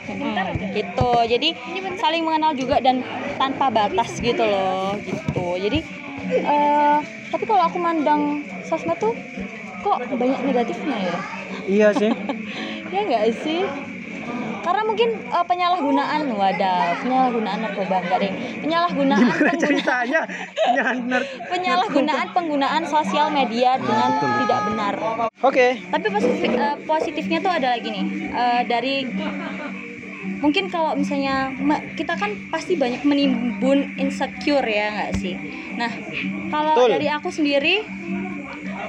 Hmm, 0.06 0.38
gitu. 0.74 1.12
Jadi 1.26 1.50
saling 1.98 2.22
mengenal 2.22 2.54
juga 2.54 2.78
dan 2.78 3.02
tanpa 3.42 3.74
batas 3.74 4.22
gitu 4.22 4.46
loh, 4.46 4.94
gitu. 5.02 5.58
Jadi 5.58 5.80
eh 6.46 6.98
tapi 7.34 7.44
kalau 7.44 7.64
aku 7.66 7.78
mandang 7.82 8.46
sosmed 8.64 8.96
tuh 9.02 9.18
kok 9.82 9.98
banyak 10.14 10.40
negatifnya 10.46 10.98
ya? 11.10 11.18
Iya 11.66 11.88
sih. 11.98 12.12
Ya 12.94 13.02
enggak 13.04 13.28
sih? 13.44 13.60
Karena 14.64 14.82
mungkin 14.88 15.10
eh, 15.20 15.46
penyalahgunaan 15.46 16.22
wadah, 16.32 16.96
penyalahgunaan 17.04 17.60
narkoba 17.60 18.02
enggak 18.02 18.20
deh. 18.24 18.34
Penyalahgunaan 18.64 19.22
Gimana 19.26 19.52
ceritanya? 19.60 20.22
Penyalahgunaan 21.52 22.28
penggunaan 22.32 22.84
sosial 22.88 23.30
media 23.36 23.76
dengan 23.78 24.16
tidak 24.22 24.60
benar. 24.70 24.94
Oke. 25.44 25.78
Tapi 25.92 26.08
positif, 26.08 26.50
eh, 26.50 26.76
positifnya 26.88 27.40
tuh 27.44 27.52
ada 27.52 27.68
lagi 27.76 27.88
nih 27.94 28.06
eh, 28.32 28.62
dari 28.66 28.96
mungkin 30.46 30.70
kalau 30.70 30.94
misalnya 30.94 31.50
kita 31.98 32.14
kan 32.14 32.38
pasti 32.54 32.78
banyak 32.78 33.02
menimbun 33.02 33.98
insecure 33.98 34.62
ya 34.62 34.94
nggak 34.94 35.12
sih. 35.18 35.34
Nah 35.74 35.90
kalau 36.54 36.78
Betul. 36.78 37.02
dari 37.02 37.08
aku 37.10 37.34
sendiri 37.34 37.82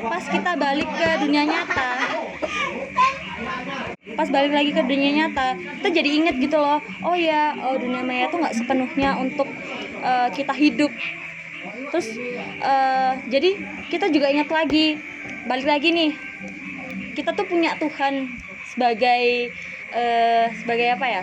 pas 0.04 0.24
kita 0.28 0.52
balik 0.60 0.86
ke 0.86 1.08
dunia 1.24 1.42
nyata 1.48 1.90
pas 4.16 4.28
balik 4.32 4.52
lagi 4.54 4.70
ke 4.72 4.82
dunia 4.84 5.12
nyata 5.12 5.56
kita 5.80 5.88
jadi 5.92 6.08
inget 6.08 6.36
gitu 6.40 6.56
loh 6.56 6.80
oh 7.04 7.16
ya 7.16 7.52
oh 7.68 7.76
dunia 7.76 8.00
maya 8.00 8.30
tuh 8.32 8.40
nggak 8.40 8.56
sepenuhnya 8.56 9.18
untuk 9.20 9.48
eh, 10.00 10.28
kita 10.32 10.54
hidup 10.56 10.92
terus 11.92 12.16
eh, 12.62 13.12
jadi 13.28 13.50
kita 13.92 14.08
juga 14.08 14.32
ingat 14.32 14.48
lagi 14.48 14.96
balik 15.44 15.68
lagi 15.68 15.92
nih 15.92 16.12
kita 17.12 17.32
tuh 17.36 17.44
punya 17.44 17.76
Tuhan 17.76 18.30
sebagai 18.72 19.52
eh, 19.92 20.46
sebagai 20.64 20.96
apa 20.96 21.06
ya 21.08 21.22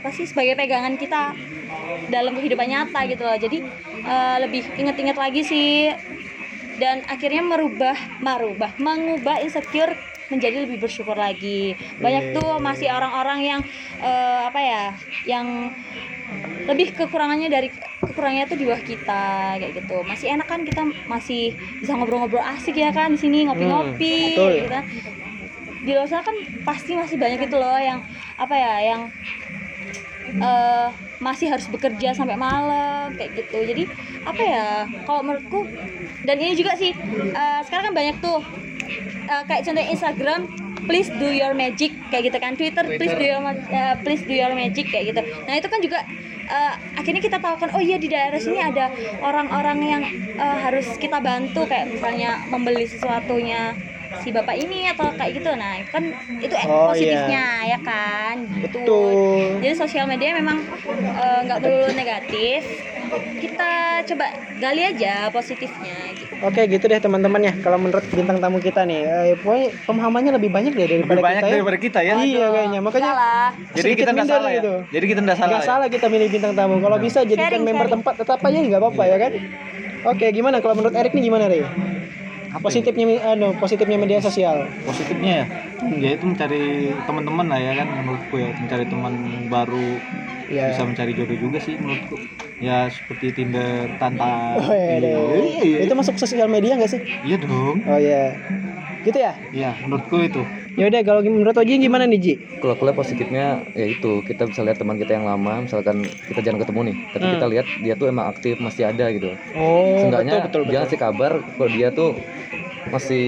apa 0.00 0.08
sih 0.16 0.24
sebagai 0.24 0.56
pegangan 0.56 0.96
kita 0.96 1.36
dalam 2.08 2.32
kehidupan 2.32 2.66
nyata 2.66 3.04
gitu 3.04 3.22
loh 3.22 3.36
jadi 3.36 3.58
eh, 4.00 4.36
lebih 4.48 4.64
inget-inget 4.80 5.16
lagi 5.20 5.44
sih 5.44 5.92
dan 6.80 7.04
akhirnya 7.04 7.44
merubah 7.44 7.96
merubah 8.24 8.72
mengubah 8.80 9.44
insecure 9.44 9.92
menjadi 10.32 10.64
lebih 10.64 10.80
bersyukur 10.80 11.18
lagi 11.20 11.76
banyak 12.00 12.32
tuh 12.32 12.56
masih 12.64 12.88
orang-orang 12.88 13.40
yang 13.44 13.60
eh, 14.00 14.40
apa 14.48 14.60
ya 14.64 14.82
yang 15.28 15.46
lebih 16.70 16.94
kekurangannya 16.94 17.50
dari 17.50 17.68
kekurangannya 17.98 18.46
tuh 18.46 18.58
di 18.58 18.64
bawah 18.68 18.82
kita 18.84 19.58
kayak 19.58 19.72
gitu 19.82 20.06
masih 20.06 20.30
enak 20.30 20.46
kan 20.46 20.62
kita 20.62 20.86
masih 21.10 21.58
bisa 21.82 21.92
ngobrol-ngobrol 21.98 22.44
asik 22.54 22.78
ya 22.78 22.94
kan 22.94 23.10
di 23.10 23.18
sini 23.18 23.50
ngopi-ngopi 23.50 24.38
betul. 24.38 24.50
gitu 24.62 24.68
kan. 24.70 24.84
di 25.80 25.90
luar 25.96 26.06
sana 26.06 26.22
kan 26.22 26.36
pasti 26.62 26.92
masih 26.94 27.16
banyak 27.16 27.40
itu 27.48 27.56
loh 27.56 27.80
yang 27.80 28.04
apa 28.36 28.54
ya 28.54 28.74
yang 28.94 29.02
eh, 30.38 30.88
masih 31.20 31.52
harus 31.52 31.66
bekerja 31.68 32.14
sampai 32.14 32.38
malam 32.38 33.12
kayak 33.18 33.34
gitu. 33.36 33.58
Jadi 33.64 33.84
apa 34.24 34.42
ya 34.42 34.66
kalau 35.04 35.20
menurutku 35.26 35.66
dan 36.24 36.36
ini 36.38 36.54
juga 36.54 36.76
sih 36.78 36.94
eh, 37.34 37.60
sekarang 37.66 37.92
kan 37.92 37.94
banyak 37.94 38.16
tuh 38.22 38.38
eh, 39.26 39.42
kayak 39.48 39.62
contoh 39.66 39.84
Instagram 39.84 40.40
please 40.88 41.12
do 41.20 41.28
your 41.30 41.52
magic 41.54 41.92
kayak 42.10 42.32
gitu 42.32 42.38
kan. 42.40 42.56
Twitter, 42.56 42.82
please 42.82 43.14
do 43.14 43.24
your 43.24 43.42
eh, 43.46 43.94
please 44.02 44.22
do 44.24 44.34
your 44.34 44.52
magic 44.54 44.88
kayak 44.90 45.14
gitu. 45.14 45.20
Nah 45.46 45.54
itu 45.58 45.68
kan 45.70 45.80
juga 45.82 45.98
eh, 46.50 46.74
akhirnya 46.98 47.22
kita 47.22 47.38
tahu 47.38 47.56
kan 47.60 47.70
oh 47.76 47.82
iya 47.82 47.96
di 48.00 48.08
daerah 48.10 48.40
sini 48.40 48.58
ada 48.58 48.90
orang-orang 49.22 49.78
yang 49.84 50.02
eh, 50.34 50.58
harus 50.64 50.86
kita 50.98 51.22
bantu 51.22 51.68
kayak 51.68 51.92
misalnya 51.92 52.42
membeli 52.50 52.88
sesuatunya 52.88 53.89
si 54.18 54.28
bapak 54.30 54.58
ini 54.58 54.90
atau 54.90 55.14
kayak 55.14 55.38
gitu 55.38 55.50
nah 55.54 55.78
itu 55.78 55.86
kan 55.88 56.04
itu 56.36 56.50
eh, 56.50 56.66
Oh, 56.66 56.90
positifnya 56.90 57.46
ya 57.64 57.78
kan 57.78 58.34
gitu 58.42 58.82
Betul. 58.82 59.62
jadi 59.62 59.74
sosial 59.74 60.06
media 60.06 60.34
memang 60.34 60.66
eh, 60.98 61.38
nggak 61.46 61.58
melulu 61.60 61.88
negatif 61.94 62.66
kita 63.38 63.70
coba 64.04 64.26
gali 64.54 64.82
aja 64.84 65.30
positifnya 65.30 65.94
gitu 66.14 66.34
Oke 66.40 66.64
gitu 66.66 66.84
deh 66.86 66.96
teman-teman 66.96 67.42
ya. 67.42 67.52
Kalau 67.54 67.76
menurut 67.76 68.00
bintang 68.08 68.40
tamu 68.40 68.56
kita 68.58 68.80
nih, 68.82 69.04
eh, 69.04 69.36
pokoknya 69.36 69.76
pemahamannya 69.84 70.32
lebih 70.40 70.48
banyak 70.48 70.72
deh 70.72 70.86
daripada 70.88 71.12
Lebih 71.12 71.26
banyak 71.28 71.36
kita 71.36 71.48
ya. 71.48 71.52
daripada 71.52 71.78
kita 71.78 72.00
ya. 72.00 72.14
Iya 72.16 72.46
kayaknya. 72.48 72.80
Makanya 72.80 73.10
salah 73.12 73.48
Jadi 73.76 73.90
kita 73.92 74.10
nggak 74.10 74.24
salah 74.26 74.48
ya. 74.48 74.56
gitu. 74.56 74.72
Jadi 74.88 75.04
kita 75.04 75.20
nggak 75.20 75.36
salah. 75.36 75.48
Nggak 75.52 75.60
ya? 75.60 75.68
salah 75.68 75.86
kita 75.92 76.06
milih 76.08 76.28
bintang 76.32 76.52
tamu. 76.56 76.74
Kalau 76.80 76.96
bisa 76.96 77.20
jadikan 77.28 77.44
Sharing, 77.44 77.64
member 77.68 77.76
sharing. 77.84 77.94
tempat 78.00 78.14
tetap 78.16 78.38
aja 78.40 78.56
nggak 78.56 78.80
apa-apa 78.80 79.02
ya 79.04 79.16
kan. 79.20 79.32
Oke 80.00 80.26
gimana 80.32 80.56
kalau 80.64 80.74
menurut 80.80 80.94
Erik 80.96 81.12
nih 81.12 81.24
gimana 81.28 81.44
Rey? 81.44 81.60
Apa 82.50 82.66
Positifnya 82.66 83.06
anu, 83.24 83.54
positifnya 83.54 83.94
media 83.94 84.18
sosial. 84.18 84.66
positifnya 84.82 85.32
ya 85.32 85.44
ya 85.92 86.10
itu 86.12 86.24
mencari 86.26 86.62
teman-teman 87.02 87.46
lah 87.46 87.58
ya 87.58 87.72
kan 87.74 87.88
menurutku 87.88 88.36
ya 88.36 88.50
mencari 88.52 88.84
teman 88.84 89.14
baru 89.46 90.02
Iya. 90.50 90.66
bisa 90.68 90.82
mencari 90.82 91.14
jodoh 91.14 91.38
juga 91.38 91.62
sih 91.62 91.78
menurutku 91.78 92.18
ya 92.58 92.90
seperti 92.90 93.30
Tinder 93.32 93.86
Tantan 93.96 94.58
Oh, 94.58 94.74
iya, 94.74 94.98
deh. 94.98 95.14
iya, 95.40 95.62
iya. 95.62 95.78
Itu 95.86 95.94
masuk 95.94 96.18
sosial 96.18 96.50
media 96.50 96.74
nggak 96.74 96.90
sih? 96.90 97.00
iya 97.22 97.38
dong 97.38 97.86
Oh 97.86 97.94
iya. 97.96 98.34
Gitu 99.00 99.14
ya? 99.16 99.32
iya 99.50 99.70
menurutku 99.78 100.18
itu 100.18 100.42
Ya 100.78 100.86
udah 100.86 101.00
kalau 101.02 101.20
menurut 101.26 101.56
Oji 101.58 101.82
gimana 101.82 102.06
nih 102.06 102.20
Ji? 102.22 102.34
kalau 102.60 102.76
lihat 102.78 102.96
positifnya 102.96 103.66
ya 103.74 103.86
itu. 103.88 104.22
Kita 104.22 104.46
bisa 104.46 104.60
lihat 104.62 104.78
teman 104.78 104.96
kita 105.00 105.16
yang 105.18 105.26
lama 105.26 105.64
misalkan 105.66 106.06
kita 106.28 106.40
jarang 106.44 106.60
ketemu 106.62 106.80
nih. 106.92 106.96
Tapi 107.10 107.24
Hmm. 107.26 107.34
kita 107.34 107.46
lihat 107.50 107.66
dia 107.80 107.94
tuh 107.98 108.06
emang 108.06 108.26
aktif 108.30 108.54
masih 108.62 108.84
ada 108.86 109.06
gitu. 109.10 109.34
Oh, 109.56 109.98
seenggaknya 109.98 110.46
betul 110.46 110.62
betul. 110.62 110.70
dia 110.70 110.78
ngasih 110.84 110.98
kabar 111.00 111.32
kalau 111.56 111.70
dia 111.72 111.88
tuh 111.90 112.10
masih 112.86 113.24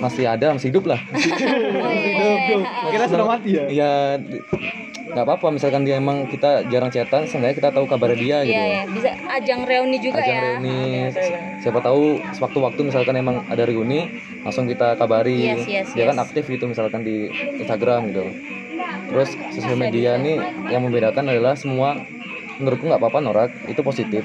masih 0.00 0.24
ada 0.26 0.46
masih 0.56 0.68
hidup 0.72 0.84
lah. 0.88 1.00
Iya, 1.12 1.90
iya, 2.08 2.30
iya. 2.48 2.90
kira 2.90 3.04
sudah 3.08 3.26
mati 3.28 3.50
ya? 3.56 3.64
Ya 3.68 3.92
di- 4.20 4.42
nggak 5.12 5.24
apa-apa 5.28 5.52
misalkan 5.52 5.84
dia 5.84 6.00
emang 6.00 6.24
kita 6.24 6.64
jarang 6.72 6.88
chatan 6.88 7.28
seenggaknya 7.28 7.56
kita 7.60 7.70
tahu 7.70 7.84
kabar 7.84 8.16
dia 8.16 8.40
gitu. 8.48 8.56
Iya. 8.56 8.64
Ya, 8.64 8.82
bisa 8.88 9.10
ajang 9.28 9.60
reuni 9.68 10.00
juga 10.00 10.24
ajang 10.24 10.36
ya. 10.36 10.42
reuni. 10.56 10.80
Siapa 11.60 11.78
tahu 11.84 12.16
sewaktu-waktu 12.32 12.80
misalkan 12.88 13.14
emang 13.20 13.44
ada 13.52 13.62
reuni 13.68 14.08
langsung 14.40 14.64
kita 14.64 14.96
kabari. 14.96 15.52
Yes, 15.52 15.68
yes, 15.68 15.86
dia 15.92 16.08
kan 16.08 16.16
yes. 16.16 16.24
aktif 16.24 16.48
gitu 16.48 16.64
misalkan 16.64 17.04
di 17.04 17.28
Instagram 17.60 18.08
gitu. 18.08 18.24
Terus 19.12 19.36
sosial 19.52 19.76
media 19.76 20.16
nih 20.16 20.40
yang 20.72 20.82
membedakan 20.88 21.28
adalah 21.28 21.52
semua 21.60 22.00
menurutku 22.56 22.88
nggak 22.88 23.00
apa-apa 23.00 23.20
norak 23.20 23.50
itu 23.68 23.84
positif. 23.84 24.24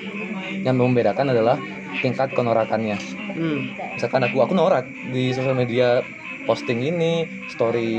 Yang 0.63 0.75
membedakan 0.79 1.35
adalah 1.35 1.59
tingkat 1.99 2.31
kenorakannya. 2.31 2.95
Hmm. 3.37 3.69
misalkan 3.93 4.25
aku 4.25 4.41
aku 4.41 4.57
norak 4.57 4.89
di 5.13 5.29
sosial 5.29 5.53
media 5.53 6.01
posting 6.47 6.79
ini 6.79 7.27
story 7.45 7.91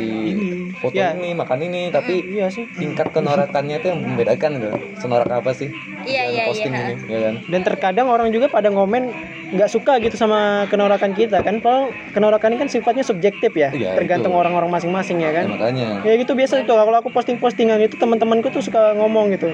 foto 0.80 0.96
Ya. 0.96 1.12
ini 1.12 1.36
makan 1.36 1.60
ini 1.62 1.92
tapi 1.92 2.24
Iya 2.24 2.48
sih. 2.48 2.64
tingkat 2.72 3.12
kenorakannya 3.12 3.76
itu 3.76 3.92
yang 3.92 4.00
membedakan 4.00 4.56
gitu 4.56 4.68
senorak 4.96 5.28
apa 5.28 5.52
sih 5.52 5.68
Iya, 6.08 6.24
dalam 6.24 6.34
iya, 6.34 6.44
posting 6.48 6.72
iya. 6.72 6.82
ini 6.82 6.94
ya 7.06 7.18
kan 7.20 7.34
Dan 7.44 7.60
terkadang 7.60 8.08
orang 8.08 8.32
juga 8.32 8.48
pada 8.48 8.72
ngomen 8.72 9.12
nggak 9.48 9.70
suka 9.70 9.96
gitu 10.00 10.12
sama 10.12 10.68
kenorakan 10.68 11.16
kita 11.16 11.40
kan. 11.40 11.56
Kalau 11.58 11.88
kenorakan 12.12 12.52
ini 12.52 12.60
kan 12.60 12.68
sifatnya 12.68 13.00
subjektif 13.00 13.48
ya, 13.56 13.72
Iya, 13.72 13.96
tergantung 13.96 14.36
itu. 14.36 14.40
orang-orang 14.40 14.68
masing-masing 14.68 15.24
ya 15.24 15.32
Ya, 15.32 15.40
kan. 15.40 15.44
makanya 15.48 16.04
Ya 16.04 16.12
gitu 16.20 16.36
biasa 16.36 16.68
tuh 16.68 16.76
kalau 16.76 17.00
aku 17.00 17.08
posting-postingan 17.08 17.80
itu 17.80 17.96
teman-temanku 17.96 18.52
tuh 18.52 18.60
suka 18.60 18.92
ngomong 18.92 19.32
gitu. 19.32 19.48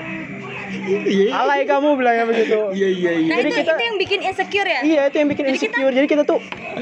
Alay 1.30 1.60
kamu 1.64 1.88
bilangnya 1.94 2.24
begitu. 2.24 2.58
Iya 2.70 2.88
iya 2.90 3.10
iya. 3.14 3.28
Nah, 3.28 3.36
Jadi 3.38 3.48
itu 3.48 3.56
kita 3.56 3.72
itu 3.72 3.82
yang 3.82 3.96
bikin 3.98 4.20
insecure 4.22 4.68
ya? 4.68 4.80
Iya 4.82 5.00
itu 5.06 5.16
yang 5.16 5.28
bikin 5.28 5.44
Jadi 5.44 5.58
kita 5.58 5.66
insecure. 5.70 5.94
Jadi 5.94 6.06
kita 6.06 6.22
tuh 6.22 6.38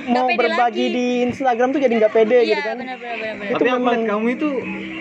mau 0.07 0.27
pede 0.27 0.39
berbagi 0.39 0.57
lagi. 0.59 0.87
di 0.89 1.07
Instagram 1.25 1.69
tuh 1.71 1.81
jadi 1.81 1.95
nggak 1.99 2.13
pede 2.13 2.39
gitu 2.43 2.53
Iya, 2.53 2.61
kan. 2.63 2.77
benar 2.79 2.97
benar 2.97 3.17
benar 3.17 3.35
benar. 3.37 3.53
Itu 3.53 3.63
memang 3.65 3.99
kamu 4.05 4.27
itu 4.31 4.49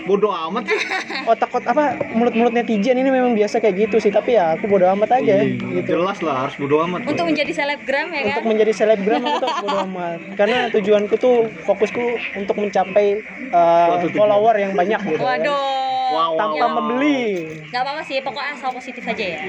bodoh 0.06 0.34
amat. 0.34 0.68
otak-otak 1.32 1.72
apa 1.72 1.86
mulut-mulut 2.14 2.54
netizen 2.54 2.98
ini 2.98 3.10
memang 3.10 3.34
biasa 3.38 3.62
kayak 3.62 3.90
gitu 3.90 3.98
sih. 4.02 4.12
Tapi 4.14 4.38
ya 4.38 4.58
aku 4.58 4.68
bodo 4.68 4.88
amat 4.98 5.22
aja 5.22 5.46
gitu. 5.46 5.98
Jelas 5.98 6.20
lah 6.24 6.48
harus 6.48 6.56
bodoh 6.58 6.84
amat. 6.88 7.06
Untuk 7.06 7.26
menjadi 7.28 7.52
selebgram 7.52 8.08
ya 8.12 8.22
kan? 8.22 8.30
Untuk 8.38 8.46
menjadi 8.50 8.72
selebgram 8.74 9.22
aku 9.22 9.38
tuh 9.42 9.50
bodo 9.66 9.78
amat. 9.90 10.20
Karena 10.36 10.58
tujuanku 10.74 11.16
tuh 11.18 11.36
fokusku 11.66 12.04
untuk 12.38 12.56
mencapai 12.58 13.22
uh, 13.54 14.02
follower 14.12 14.56
yang 14.58 14.74
banyak 14.74 15.00
gitu. 15.06 15.22
kan. 15.22 15.42
Waduh. 15.42 16.36
Tanpa 16.36 16.66
membeli. 16.76 17.48
Gak 17.72 17.88
apa-apa 17.88 18.04
sih, 18.04 18.20
pokoknya 18.20 18.60
asal 18.60 18.76
positif 18.76 19.04
aja 19.08 19.24
ya. 19.24 19.40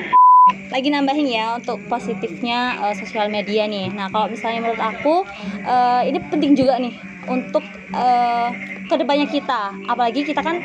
Lagi 0.70 0.88
nambahin 0.88 1.28
ya 1.28 1.58
untuk 1.58 1.78
positifnya 1.86 2.90
eh, 2.90 2.94
sosial 2.96 3.28
media 3.28 3.68
nih. 3.68 3.92
Nah 3.92 4.08
kalau 4.10 4.30
misalnya 4.30 4.64
menurut 4.64 4.82
aku 4.82 5.14
eh, 5.62 6.02
ini 6.10 6.18
penting 6.32 6.56
juga 6.56 6.80
nih 6.80 7.11
untuk 7.26 7.64
eh, 7.94 8.48
ke 8.88 8.94
depannya 9.00 9.26
kita. 9.30 9.82
Apalagi 9.86 10.22
kita 10.26 10.40
kan 10.44 10.56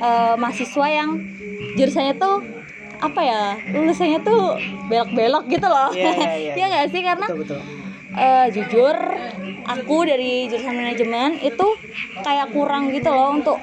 eh, 0.00 0.34
mahasiswa 0.40 0.86
yang 0.88 1.10
jurusannya 1.76 2.14
tuh 2.18 2.34
apa 3.00 3.20
ya 3.24 3.42
lulusannya 3.72 4.20
tuh 4.24 4.40
belok-belok 4.88 5.44
gitu 5.48 5.66
loh. 5.70 5.90
Iya, 5.96 6.10
iya, 6.12 6.32
iya. 6.42 6.52
Iya 6.56 6.64
nggak 6.72 6.86
sih 6.92 7.02
karena 7.04 7.26
Betul 7.28 7.38
betul. 7.44 7.60
eh, 8.16 8.46
jujur 8.54 8.96
aku 9.64 9.96
dari 10.08 10.48
jurusan 10.50 10.74
manajemen 10.76 11.38
itu 11.40 11.66
kayak 12.24 12.52
kurang 12.52 12.90
gitu 12.92 13.08
loh 13.12 13.32
untuk 13.40 13.58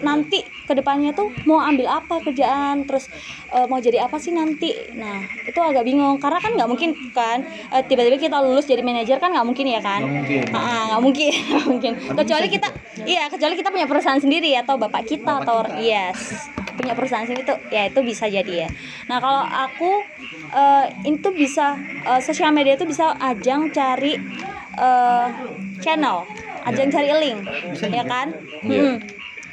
nanti 0.00 0.40
ke 0.64 0.72
depannya 0.72 1.10
tuh 1.10 1.34
mau 1.48 1.58
ambil 1.58 1.90
apa 1.90 2.22
kerjaan 2.22 2.86
terus 2.86 3.10
eh, 3.50 3.66
mau 3.66 3.78
jadi 3.82 4.06
apa 4.06 4.16
sih 4.22 4.30
nanti? 4.30 4.70
Nah 4.94 5.26
itu 5.44 5.58
agak 5.58 5.82
bingung 5.82 6.16
karena 6.22 6.38
kan 6.38 6.50
nggak 6.56 6.68
mungkin 6.70 6.90
kan 7.10 7.42
eh, 7.74 7.82
tiba-tiba 7.84 8.16
kita 8.16 8.38
lulus 8.40 8.64
jadi 8.70 8.80
manajer 8.80 9.18
kan 9.18 9.34
nggak 9.34 9.46
mungkin 9.46 9.66
ya 9.66 9.80
kan? 9.82 10.00
Mungkin. 10.06 10.42
Ah, 10.54 10.94
nggak 10.94 11.02
mungkin 11.02 11.30
nggak 11.50 11.66
mungkin. 11.66 11.92
Kecuali 12.16 12.46
kita 12.48 12.68
iya 13.04 13.26
kecuali 13.32 13.54
kita 13.58 13.68
punya 13.70 13.86
perusahaan 13.90 14.20
sendiri 14.20 14.54
atau 14.56 14.76
bapak 14.78 15.02
kita 15.08 15.42
atau 15.42 15.66
yes 15.76 16.48
punya 16.78 16.96
perusahaan 16.96 17.26
sendiri 17.28 17.44
tuh 17.44 17.58
ya 17.68 17.84
itu 17.90 18.00
bisa 18.00 18.24
jadi 18.24 18.52
ya. 18.66 18.68
Nah 19.10 19.18
kalau 19.20 19.42
aku 19.44 19.90
eh, 20.54 20.86
itu 21.04 21.28
bisa 21.34 21.76
eh, 22.06 22.20
sosial 22.22 22.54
media 22.54 22.78
itu 22.78 22.86
bisa 22.86 23.12
ajang 23.20 23.68
cari 23.70 24.16
eh, 24.78 25.28
channel 25.80 26.24
ajang 26.64 26.88
cari 26.92 27.10
link 27.16 27.38
ya 27.90 28.04
kan? 28.04 28.26
Iya. 28.64 28.82
Mm-mm. 28.84 28.96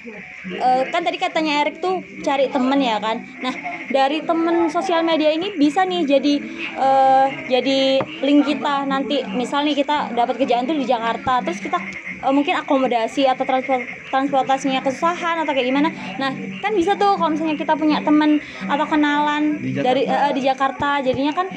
Eh, 0.07 0.81
kan 0.87 1.01
tadi 1.03 1.17
katanya 1.19 1.63
Erik 1.63 1.83
tuh 1.83 1.99
cari 2.23 2.47
temen 2.47 2.79
ya 2.79 2.97
kan? 3.03 3.19
Nah 3.43 3.53
dari 3.91 4.23
temen 4.23 4.71
sosial 4.71 5.03
media 5.03 5.31
ini 5.31 5.51
bisa 5.59 5.83
nih 5.83 6.07
jadi 6.07 6.33
eh, 6.79 7.25
jadi 7.51 7.79
link 8.23 8.47
kita. 8.47 8.87
Nanti 8.87 9.23
misal 9.35 9.67
nih 9.67 9.75
kita 9.75 10.15
dapat 10.15 10.39
kerjaan 10.39 10.63
tuh 10.63 10.77
di 10.79 10.87
Jakarta 10.87 11.43
terus 11.43 11.59
kita 11.59 11.75
eh, 12.23 12.33
mungkin 12.33 12.55
akomodasi 12.55 13.27
atau 13.27 13.43
transport 13.43 13.83
transportasinya 14.07 14.79
kesusahan 14.79 15.43
atau 15.43 15.51
kayak 15.51 15.67
gimana. 15.67 15.89
Nah 16.15 16.31
kan 16.63 16.71
bisa 16.71 16.95
tuh 16.95 17.19
kalau 17.19 17.35
misalnya 17.35 17.59
kita 17.59 17.75
punya 17.75 17.99
temen 17.99 18.39
atau 18.63 18.85
kenalan 18.87 19.59
dari 19.59 20.07
eh, 20.07 20.31
di 20.31 20.41
Jakarta 20.47 21.03
jadinya 21.03 21.35
kan 21.35 21.47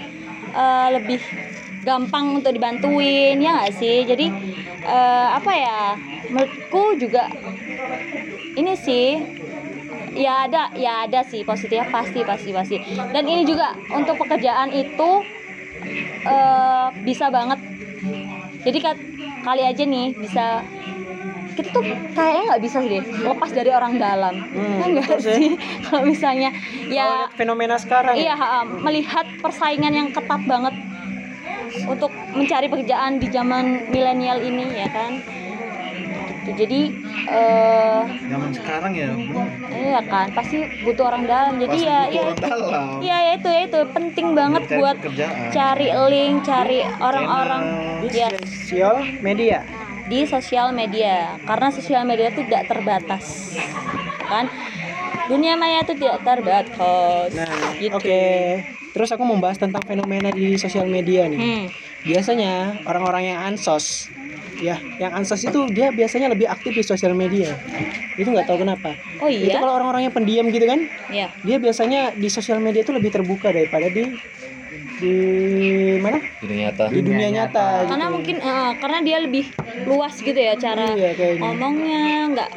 eh, 0.50 0.88
lebih 0.98 1.22
gampang 1.80 2.42
untuk 2.42 2.52
dibantuin 2.52 3.38
ya 3.38 3.50
nggak 3.62 3.72
sih? 3.78 4.02
Jadi 4.02 4.26
eh, 4.82 5.28
apa 5.30 5.52
ya? 5.54 5.80
Menurutku 6.30 6.94
juga 6.94 7.26
ini 8.60 8.72
sih 8.76 9.06
ya 10.12 10.44
ada 10.44 10.74
ya 10.76 11.06
ada 11.08 11.20
sih 11.22 11.40
positifnya 11.42 11.88
pasti 11.88 12.20
pasti 12.22 12.50
pasti. 12.52 12.76
Dan 13.10 13.24
ini 13.24 13.42
juga 13.42 13.72
untuk 13.90 14.20
pekerjaan 14.20 14.68
itu 14.70 15.10
eh, 16.26 16.86
bisa 17.02 17.32
banget. 17.32 17.58
Jadi 18.60 18.78
ka- 18.78 19.02
kali 19.40 19.62
aja 19.64 19.82
nih 19.82 20.12
bisa 20.14 20.60
kita 21.50 21.68
tuh 21.74 21.82
kayaknya 22.14 22.42
nggak 22.54 22.62
bisa 22.62 22.76
sih 22.80 22.90
deh 22.90 23.04
lepas 23.20 23.50
dari 23.50 23.70
orang 23.72 23.96
dalam. 23.96 24.34
Hmm, 24.52 24.78
ya 24.80 24.84
enggak 24.86 25.08
betul 25.08 25.20
sih. 25.24 25.36
sih? 25.36 25.50
Kalau 25.88 26.02
misalnya 26.04 26.50
ya 26.88 27.26
fenomena 27.34 27.76
sekarang 27.80 28.14
ya. 28.16 28.20
iya 28.20 28.34
ha, 28.36 28.62
melihat 28.64 29.26
persaingan 29.40 29.92
yang 29.92 30.08
ketat 30.12 30.42
banget 30.44 30.74
untuk 31.86 32.12
mencari 32.34 32.66
pekerjaan 32.68 33.18
di 33.18 33.26
zaman 33.30 33.88
milenial 33.88 34.38
ini 34.38 34.66
ya 34.74 34.88
kan 34.90 35.22
gitu 36.50 36.58
jadi 36.58 36.80
Zaman 38.22 38.50
sekarang 38.50 38.92
ya. 38.92 39.10
iya 39.70 40.00
kan 40.02 40.26
pasti 40.30 40.56
butuh 40.80 41.04
orang 41.06 41.24
dalam 41.24 41.54
jadi 41.56 41.70
Pasti 41.70 41.86
ya 41.86 42.00
butuh 42.00 42.10
ya 42.10 42.20
orang 42.20 42.38
dalam. 42.40 42.86
iya 43.00 43.16
ya 43.20 43.32
itu 43.36 43.48
ya 43.48 43.60
itu 43.64 43.80
penting 43.90 44.26
banget 44.32 44.62
Cari 44.64 44.76
buat 44.76 44.96
pekerjaan. 44.98 45.48
cari 45.50 45.88
link 46.08 46.34
cari 46.42 46.78
orang-orang 46.82 47.62
Di 48.00 48.08
ya 48.10 48.28
sosial 48.40 48.94
media. 49.20 49.58
di 50.02 50.26
sosial 50.26 50.68
media 50.72 51.38
karena 51.40 51.70
sosial 51.70 52.02
media 52.02 52.28
itu 52.28 52.42
tidak 52.42 52.66
terbatas 52.66 53.54
kan 54.24 54.50
dunia 55.26 55.54
maya 55.54 55.80
itu 55.80 55.94
tidak 55.94 56.18
terbatas 56.26 57.30
Nah, 57.30 57.46
Gitu. 57.78 57.94
oke. 57.94 58.22
Terus 58.90 59.06
aku 59.08 59.22
membahas 59.22 59.54
tentang 59.56 59.86
fenomena 59.86 60.28
di 60.28 60.58
sosial 60.58 60.84
media 60.84 61.24
nih. 61.24 61.38
hmm. 61.38 61.64
Biasanya 62.02 62.82
orang-orang 62.82 63.22
yang 63.24 63.38
ansos 63.40 64.10
ya, 64.60 64.76
yang 64.96 65.12
ansos 65.12 65.40
itu 65.40 65.66
dia 65.68 65.88
biasanya 65.90 66.28
lebih 66.28 66.46
aktif 66.46 66.70
di 66.70 66.82
sosial 66.82 67.12
media. 67.12 67.56
Itu 68.14 68.28
nggak 68.28 68.44
tahu 68.44 68.60
kenapa. 68.60 68.92
oh 69.18 69.26
Itu 69.26 69.48
iya 69.48 69.58
kalau 69.58 69.74
orang-orang 69.74 70.06
yang 70.06 70.14
pendiam 70.14 70.46
gitu 70.46 70.64
kan, 70.64 70.80
ya 71.08 71.32
dia 71.40 71.56
biasanya 71.56 72.12
di 72.12 72.28
sosial 72.28 72.58
media 72.58 72.80
itu 72.80 72.92
lebih 72.92 73.10
terbuka 73.10 73.50
daripada 73.50 73.88
di 73.88 74.04
di 75.00 75.16
mana? 75.96 76.20
Dunia 76.38 76.68
nyata 76.68 76.84
Di 76.86 77.00
dunia 77.00 77.28
nyata. 77.30 77.88
karena 77.88 78.06
gitu. 78.06 78.14
mungkin 78.14 78.36
eh, 78.38 78.70
karena 78.76 78.98
dia 79.00 79.18
lebih 79.18 79.44
luas 79.82 80.14
gitu 80.14 80.36
ya 80.36 80.54
cara 80.54 80.92
Iya, 80.92 81.16
ngomongnya 81.34 82.04
nggak 82.30 82.50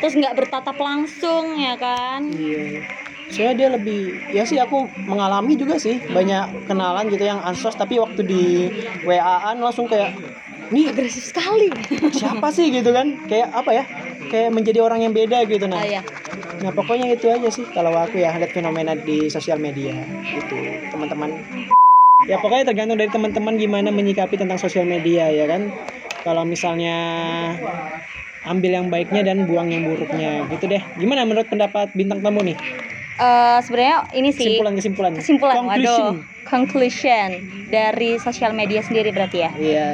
terus 0.00 0.16
nggak 0.16 0.34
bertatap 0.34 0.74
langsung 0.74 1.54
ya 1.54 1.76
kan 1.76 2.26
Iya. 2.26 2.80
Soalnya 3.28 3.54
dia 3.56 3.68
lebih 3.70 4.00
ya 4.28 4.44
sih 4.44 4.56
aku 4.56 4.84
mengalami 5.02 5.56
juga 5.56 5.76
sih 5.76 6.00
banyak 6.02 6.64
kenalan 6.64 7.08
gitu 7.08 7.22
yang 7.22 7.40
ansos 7.40 7.72
tapi 7.72 7.96
waktu 7.96 8.20
di 8.22 8.44
WA-an 9.02 9.56
langsung 9.56 9.84
kayak 9.86 10.12
nih 10.72 10.90
agresif 10.90 11.28
sekali. 11.28 11.68
siapa 12.16 12.48
sih 12.50 12.72
gitu 12.72 12.90
kan? 12.90 13.28
Kayak 13.28 13.52
apa 13.52 13.70
ya? 13.70 13.84
Kayak 14.32 14.50
menjadi 14.56 14.80
orang 14.80 15.04
yang 15.04 15.12
beda 15.12 15.44
gitu 15.44 15.68
nah. 15.68 15.84
Ah 15.84 15.86
ya 15.86 16.02
nah 16.62 16.70
pokoknya 16.70 17.10
itu 17.10 17.26
aja 17.26 17.50
sih 17.50 17.66
kalau 17.74 17.90
aku 17.90 18.22
ya 18.22 18.30
lihat 18.38 18.54
fenomena 18.54 18.94
di 18.94 19.26
sosial 19.26 19.58
media 19.58 19.98
itu 20.22 20.56
teman-teman. 20.94 21.42
Ya 22.30 22.38
pokoknya 22.38 22.70
tergantung 22.70 23.02
dari 23.02 23.10
teman-teman 23.10 23.58
gimana 23.58 23.90
menyikapi 23.90 24.38
tentang 24.38 24.62
sosial 24.62 24.86
media 24.86 25.26
ya 25.26 25.50
kan? 25.50 25.74
Kalau 26.22 26.46
misalnya 26.46 26.94
ambil 28.46 28.78
yang 28.78 28.86
baiknya 28.94 29.26
dan 29.26 29.42
buang 29.50 29.74
yang 29.74 29.82
buruknya 29.82 30.46
gitu 30.54 30.70
deh. 30.70 30.82
Gimana 31.02 31.26
menurut 31.26 31.50
pendapat 31.50 31.90
bintang 31.98 32.22
tamu 32.22 32.46
nih? 32.46 32.54
Eh, 33.18 33.58
sebenarnya 33.66 34.06
ini 34.14 34.30
sih. 34.30 34.46
Kesimpulan 34.54 34.74
kesimpulan. 34.78 35.12
Kesimpulan 35.18 35.56
conclusion. 35.66 35.82
waduh 36.14 36.31
conclusion 36.44 37.42
dari 37.66 38.18
sosial 38.18 38.52
media 38.52 38.82
sendiri 38.84 39.10
berarti 39.10 39.38
ya? 39.42 39.52
Iya. 39.54 39.88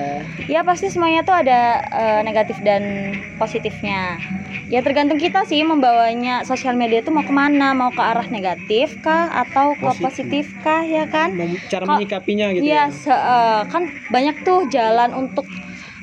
Ya 0.49 0.61
pasti 0.65 0.89
semuanya 0.89 1.23
tuh 1.23 1.37
ada 1.37 1.85
eh, 1.85 2.21
negatif 2.25 2.59
dan 2.65 2.83
positifnya. 3.37 4.17
Ya 4.69 4.85
tergantung 4.85 5.17
kita 5.17 5.49
sih 5.49 5.65
membawanya. 5.65 6.45
Sosial 6.45 6.77
media 6.77 7.01
tuh 7.01 7.13
mau 7.17 7.25
ke 7.25 7.33
mana? 7.33 7.73
Mau 7.73 7.93
ke 7.97 8.03
arah 8.05 8.29
negatif 8.29 9.01
kah? 9.01 9.33
Atau 9.33 9.77
ke 9.77 9.89
Positif. 9.89 10.05
positif 10.05 10.45
kah? 10.61 10.85
Ya 10.85 11.09
kan? 11.09 11.33
Cara 11.73 11.85
Kok- 11.89 11.97
menyikapinya 11.97 12.53
gitu 12.53 12.69
Iya, 12.69 12.93
ya 12.93 13.17
eh, 13.17 13.63
kan 13.69 13.83
banyak 14.09 14.45
tuh 14.45 14.69
jalan 14.69 15.17
untuk 15.17 15.49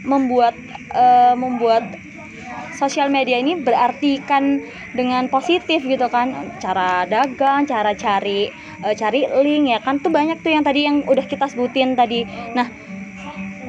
membuat 0.01 0.57
eh, 0.93 1.33
membuat 1.37 1.97
sosial 2.75 3.07
media 3.07 3.39
ini 3.39 3.55
berartikan 3.59 4.63
dengan 4.91 5.27
positif 5.31 5.83
gitu 5.83 6.07
kan. 6.11 6.55
Cara 6.59 7.07
dagang 7.07 7.63
cara 7.67 7.95
cari 7.95 8.51
eh, 8.85 8.95
cari 8.95 9.27
link 9.43 9.71
ya 9.71 9.79
kan. 9.79 9.99
Tuh 10.03 10.11
banyak 10.11 10.41
tuh 10.43 10.51
yang 10.55 10.63
tadi 10.65 10.87
yang 10.87 11.03
udah 11.05 11.25
kita 11.25 11.47
sebutin 11.51 11.95
tadi. 11.95 12.27
Nah 12.57 12.67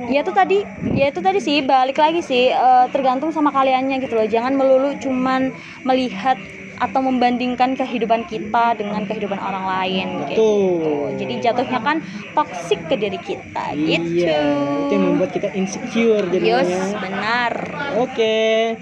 ya 0.06 0.22
itu 0.22 0.32
tadi 0.34 0.58
ya 0.94 1.10
itu 1.10 1.20
tadi 1.22 1.38
sih. 1.42 1.62
Balik 1.62 1.98
lagi 1.98 2.20
sih 2.22 2.50
eh, 2.50 2.86
tergantung 2.94 3.30
sama 3.30 3.50
kaliannya 3.54 3.96
gitu 4.02 4.14
loh. 4.18 4.26
Jangan 4.26 4.52
melulu 4.58 4.94
cuman 4.98 5.54
melihat 5.86 6.38
atau 6.76 7.00
membandingkan 7.00 7.72
kehidupan 7.72 8.28
kita 8.28 8.76
dengan 8.76 9.08
kehidupan 9.08 9.40
orang 9.40 9.64
lain 9.64 10.06
kayak 10.24 10.36
Betul. 10.36 10.60
gitu. 10.60 10.92
Jadi 11.16 11.34
jatuhnya 11.40 11.80
kan 11.80 11.96
toksik 12.36 12.80
ke 12.88 12.94
diri 13.00 13.18
kita 13.20 13.64
gitu. 13.72 14.28
Iya, 14.28 14.40
itu 14.86 14.92
yang 14.92 15.04
membuat 15.14 15.30
kita 15.32 15.48
insecure 15.56 16.26
jadinya. 16.28 16.64
benar. 17.00 17.52
Oke. 17.96 18.76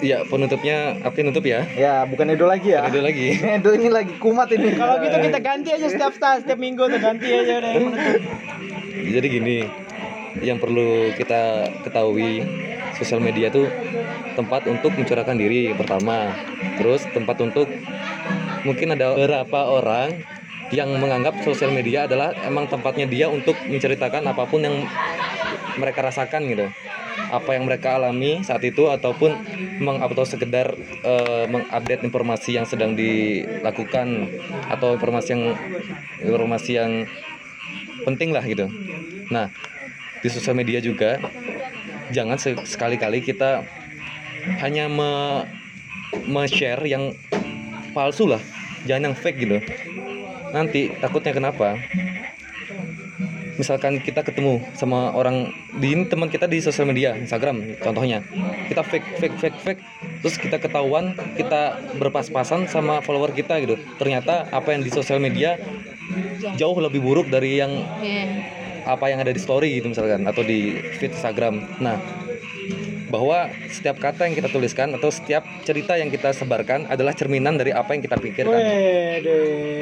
Ya 0.00 0.24
penutupnya 0.24 0.96
Apri 1.04 1.20
nutup 1.20 1.44
ya. 1.44 1.68
Ya, 1.76 2.08
bukan 2.08 2.32
Edo 2.32 2.48
lagi 2.48 2.72
ya. 2.72 2.88
Edo 2.88 3.04
lagi. 3.04 3.36
Edo 3.60 3.70
ini 3.76 3.92
lagi 3.92 4.16
kumat 4.16 4.48
ini. 4.56 4.72
Kalau 4.72 4.96
gitu 5.04 5.16
kita 5.20 5.38
ganti 5.44 5.68
aja 5.76 5.86
setiap 5.92 6.16
setiap 6.16 6.56
minggu 6.56 6.88
tuh 6.88 7.00
ganti 7.04 7.28
aja 7.28 7.60
udah. 7.60 7.72
Jadi 9.00 9.26
gini, 9.28 9.58
yang 10.40 10.56
perlu 10.56 11.12
kita 11.18 11.68
ketahui 11.84 12.46
sosial 13.00 13.24
media 13.24 13.48
tuh 13.48 13.66
tempat 14.36 14.68
untuk 14.68 14.92
mencurahkan 14.92 15.34
diri 15.34 15.72
pertama. 15.72 16.36
Terus 16.76 17.08
tempat 17.10 17.40
untuk 17.40 17.66
mungkin 18.68 18.92
ada 18.92 19.16
beberapa 19.16 19.72
orang 19.72 20.20
yang 20.70 20.92
menganggap 21.00 21.40
sosial 21.42 21.74
media 21.74 22.06
adalah 22.06 22.30
emang 22.46 22.70
tempatnya 22.70 23.08
dia 23.08 23.26
untuk 23.26 23.58
menceritakan 23.66 24.22
apa 24.28 24.46
pun 24.46 24.62
yang 24.62 24.86
mereka 25.80 26.04
rasakan 26.04 26.46
gitu. 26.46 26.68
Apa 27.30 27.58
yang 27.58 27.66
mereka 27.66 27.98
alami 27.98 28.42
saat 28.46 28.62
itu 28.62 28.86
ataupun 28.86 29.34
meng 29.80 29.98
atau 29.98 30.22
sekedar 30.28 30.76
eh, 31.02 31.44
mengupdate 31.48 32.06
informasi 32.06 32.60
yang 32.60 32.66
sedang 32.68 32.94
dilakukan 32.94 34.30
atau 34.68 34.94
informasi 34.94 35.28
yang 35.34 35.44
informasi 36.22 36.70
yang 36.76 36.92
penting 38.04 38.30
lah 38.30 38.44
gitu. 38.44 38.70
Nah, 39.30 39.50
di 40.20 40.28
sosial 40.28 40.58
media 40.58 40.78
juga 40.84 41.16
jangan 42.10 42.36
se- 42.38 42.62
sekali-kali 42.66 43.22
kita 43.22 43.64
hanya 44.60 44.86
me, 44.90 46.42
share 46.48 46.80
yang 46.86 47.14
palsu 47.92 48.30
lah, 48.30 48.42
jangan 48.86 49.12
yang 49.12 49.16
fake 49.16 49.38
gitu. 49.42 49.58
Nanti 50.50 50.90
takutnya 50.98 51.30
kenapa? 51.34 51.78
Misalkan 53.60 54.00
kita 54.00 54.24
ketemu 54.24 54.64
sama 54.72 55.12
orang 55.12 55.52
di 55.76 55.92
teman 56.08 56.32
kita 56.32 56.48
di 56.48 56.64
sosial 56.64 56.88
media, 56.88 57.12
Instagram 57.12 57.76
contohnya. 57.84 58.24
Kita 58.72 58.80
fake 58.80 59.20
fake 59.20 59.36
fake 59.36 59.58
fake 59.60 59.82
terus 60.24 60.36
kita 60.40 60.56
ketahuan 60.56 61.12
kita 61.36 61.76
berpas-pasan 62.00 62.64
sama 62.72 63.04
follower 63.04 63.36
kita 63.36 63.60
gitu. 63.60 63.76
Ternyata 64.00 64.48
apa 64.48 64.72
yang 64.72 64.80
di 64.80 64.88
sosial 64.88 65.20
media 65.20 65.60
jauh 66.56 66.76
lebih 66.80 67.04
buruk 67.04 67.28
dari 67.28 67.60
yang 67.60 67.84
apa 68.84 69.08
yang 69.08 69.20
ada 69.20 69.32
di 69.32 69.40
story 69.40 69.80
gitu 69.80 69.90
misalkan 69.90 70.24
atau 70.24 70.40
di 70.40 70.78
feed 70.96 71.12
Instagram. 71.12 71.60
Nah, 71.78 71.96
bahwa 73.10 73.50
setiap 73.66 73.98
kata 73.98 74.30
yang 74.30 74.38
kita 74.38 74.48
tuliskan 74.48 74.94
atau 74.94 75.10
setiap 75.10 75.42
cerita 75.66 75.98
yang 75.98 76.08
kita 76.08 76.30
sebarkan 76.30 76.86
adalah 76.86 77.10
cerminan 77.10 77.58
dari 77.58 77.74
apa 77.74 77.90
yang 77.92 78.02
kita 78.06 78.14
pikirkan. 78.14 78.54
Wede. 78.54 79.38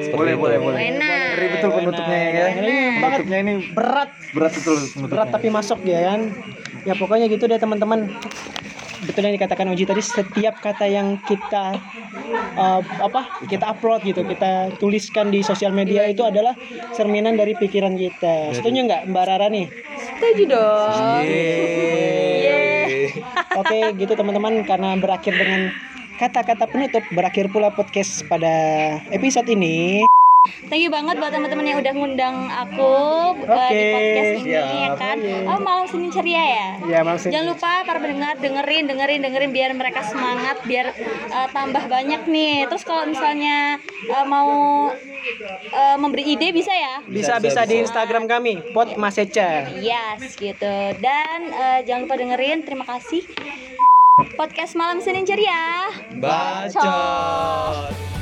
Seperti 0.09 0.17
Boleh, 0.17 0.33
itu. 0.33 0.41
boleh, 0.41 0.57
boleh. 0.59 0.79
Ngeri 0.97 1.47
betul 1.53 1.71
penutupnya 1.77 2.19
ya. 2.25 2.47
Penutupnya 2.99 3.39
ini 3.45 3.53
Berat, 3.77 4.11
berat 4.33 4.53
betul 4.57 4.77
penutupnya. 4.81 5.09
berat 5.13 5.29
tapi 5.29 5.49
masuk 5.53 5.79
ya 5.85 6.01
kan. 6.09 6.21
Ya 6.89 6.95
pokoknya 6.97 7.27
gitu 7.29 7.45
deh 7.45 7.61
teman-teman. 7.61 8.09
Betul 9.05 9.31
yang 9.31 9.35
dikatakan 9.39 9.71
Uji 9.71 9.85
tadi 9.87 10.03
setiap 10.03 10.59
kata 10.59 10.87
yang 10.91 11.23
kita 11.23 11.79
uh, 12.59 12.81
apa 12.83 13.47
kita 13.47 13.71
upload 13.71 14.03
gitu 14.03 14.27
kita 14.27 14.75
tuliskan 14.83 15.31
di 15.31 15.47
sosial 15.47 15.71
media 15.71 16.03
itu 16.11 16.27
adalah 16.27 16.59
cerminan 16.97 17.39
dari 17.39 17.55
pikiran 17.55 17.95
kita. 17.95 18.59
Setuju 18.59 18.79
nggak 18.91 19.03
Mbak 19.11 19.25
Rara 19.29 19.47
nih? 19.53 19.67
Setuju 19.99 20.43
dong. 20.51 21.23
Oke, 23.59 23.81
gitu 23.99 24.13
teman-teman 24.19 24.63
karena 24.67 24.99
berakhir 24.99 25.35
dengan 25.35 25.71
kata-kata 26.19 26.67
penutup 26.67 27.05
berakhir 27.15 27.47
pula 27.55 27.71
podcast 27.71 28.27
pada 28.27 28.51
episode 29.15 29.47
ini. 29.47 30.03
Thank 30.47 30.87
you 30.87 30.93
banget 30.95 31.19
buat 31.19 31.35
teman-teman 31.35 31.67
yang 31.67 31.79
udah 31.83 31.93
ngundang 31.99 32.37
aku 32.47 32.95
uh, 33.43 33.71
di 33.75 33.83
Oke, 33.83 33.91
podcast 33.91 34.33
ini 34.39 34.55
ya 34.55 34.63
siap. 34.63 34.95
kan. 34.95 35.17
Oh, 35.51 35.59
malam 35.59 35.85
Senin 35.91 36.15
ceria 36.15 36.45
ya. 36.45 36.69
Ya, 36.87 37.01
maksud 37.03 37.35
Jangan 37.35 37.47
lupa 37.53 37.73
para 37.83 37.99
pendengar 37.99 38.39
dengerin 38.39 38.87
dengerin 38.87 39.21
dengerin 39.27 39.51
biar 39.51 39.71
mereka 39.75 40.07
semangat 40.07 40.63
biar 40.63 40.95
uh, 41.35 41.49
tambah 41.51 41.91
banyak 41.91 42.23
nih. 42.31 42.71
Terus 42.71 42.87
kalau 42.87 43.11
misalnya 43.11 43.83
uh, 44.15 44.27
mau 44.31 44.51
uh, 45.75 45.97
memberi 45.99 46.39
ide 46.39 46.55
bisa 46.55 46.71
ya? 46.71 47.03
bisa 47.03 47.43
bisa 47.43 47.67
di 47.67 47.83
Instagram 47.83 48.31
kami 48.31 48.63
pot 48.71 48.95
maseca. 48.95 49.67
Yes 49.75 50.39
gitu. 50.39 50.75
Dan 51.03 51.51
uh, 51.51 51.83
jangan 51.83 52.07
lupa 52.07 52.15
dengerin. 52.15 52.63
Terima 52.63 52.87
kasih. 52.87 53.27
Podcast 54.39 54.79
malam 54.79 55.03
Senin 55.03 55.27
ceria. 55.27 55.91
Bacot. 56.15 58.18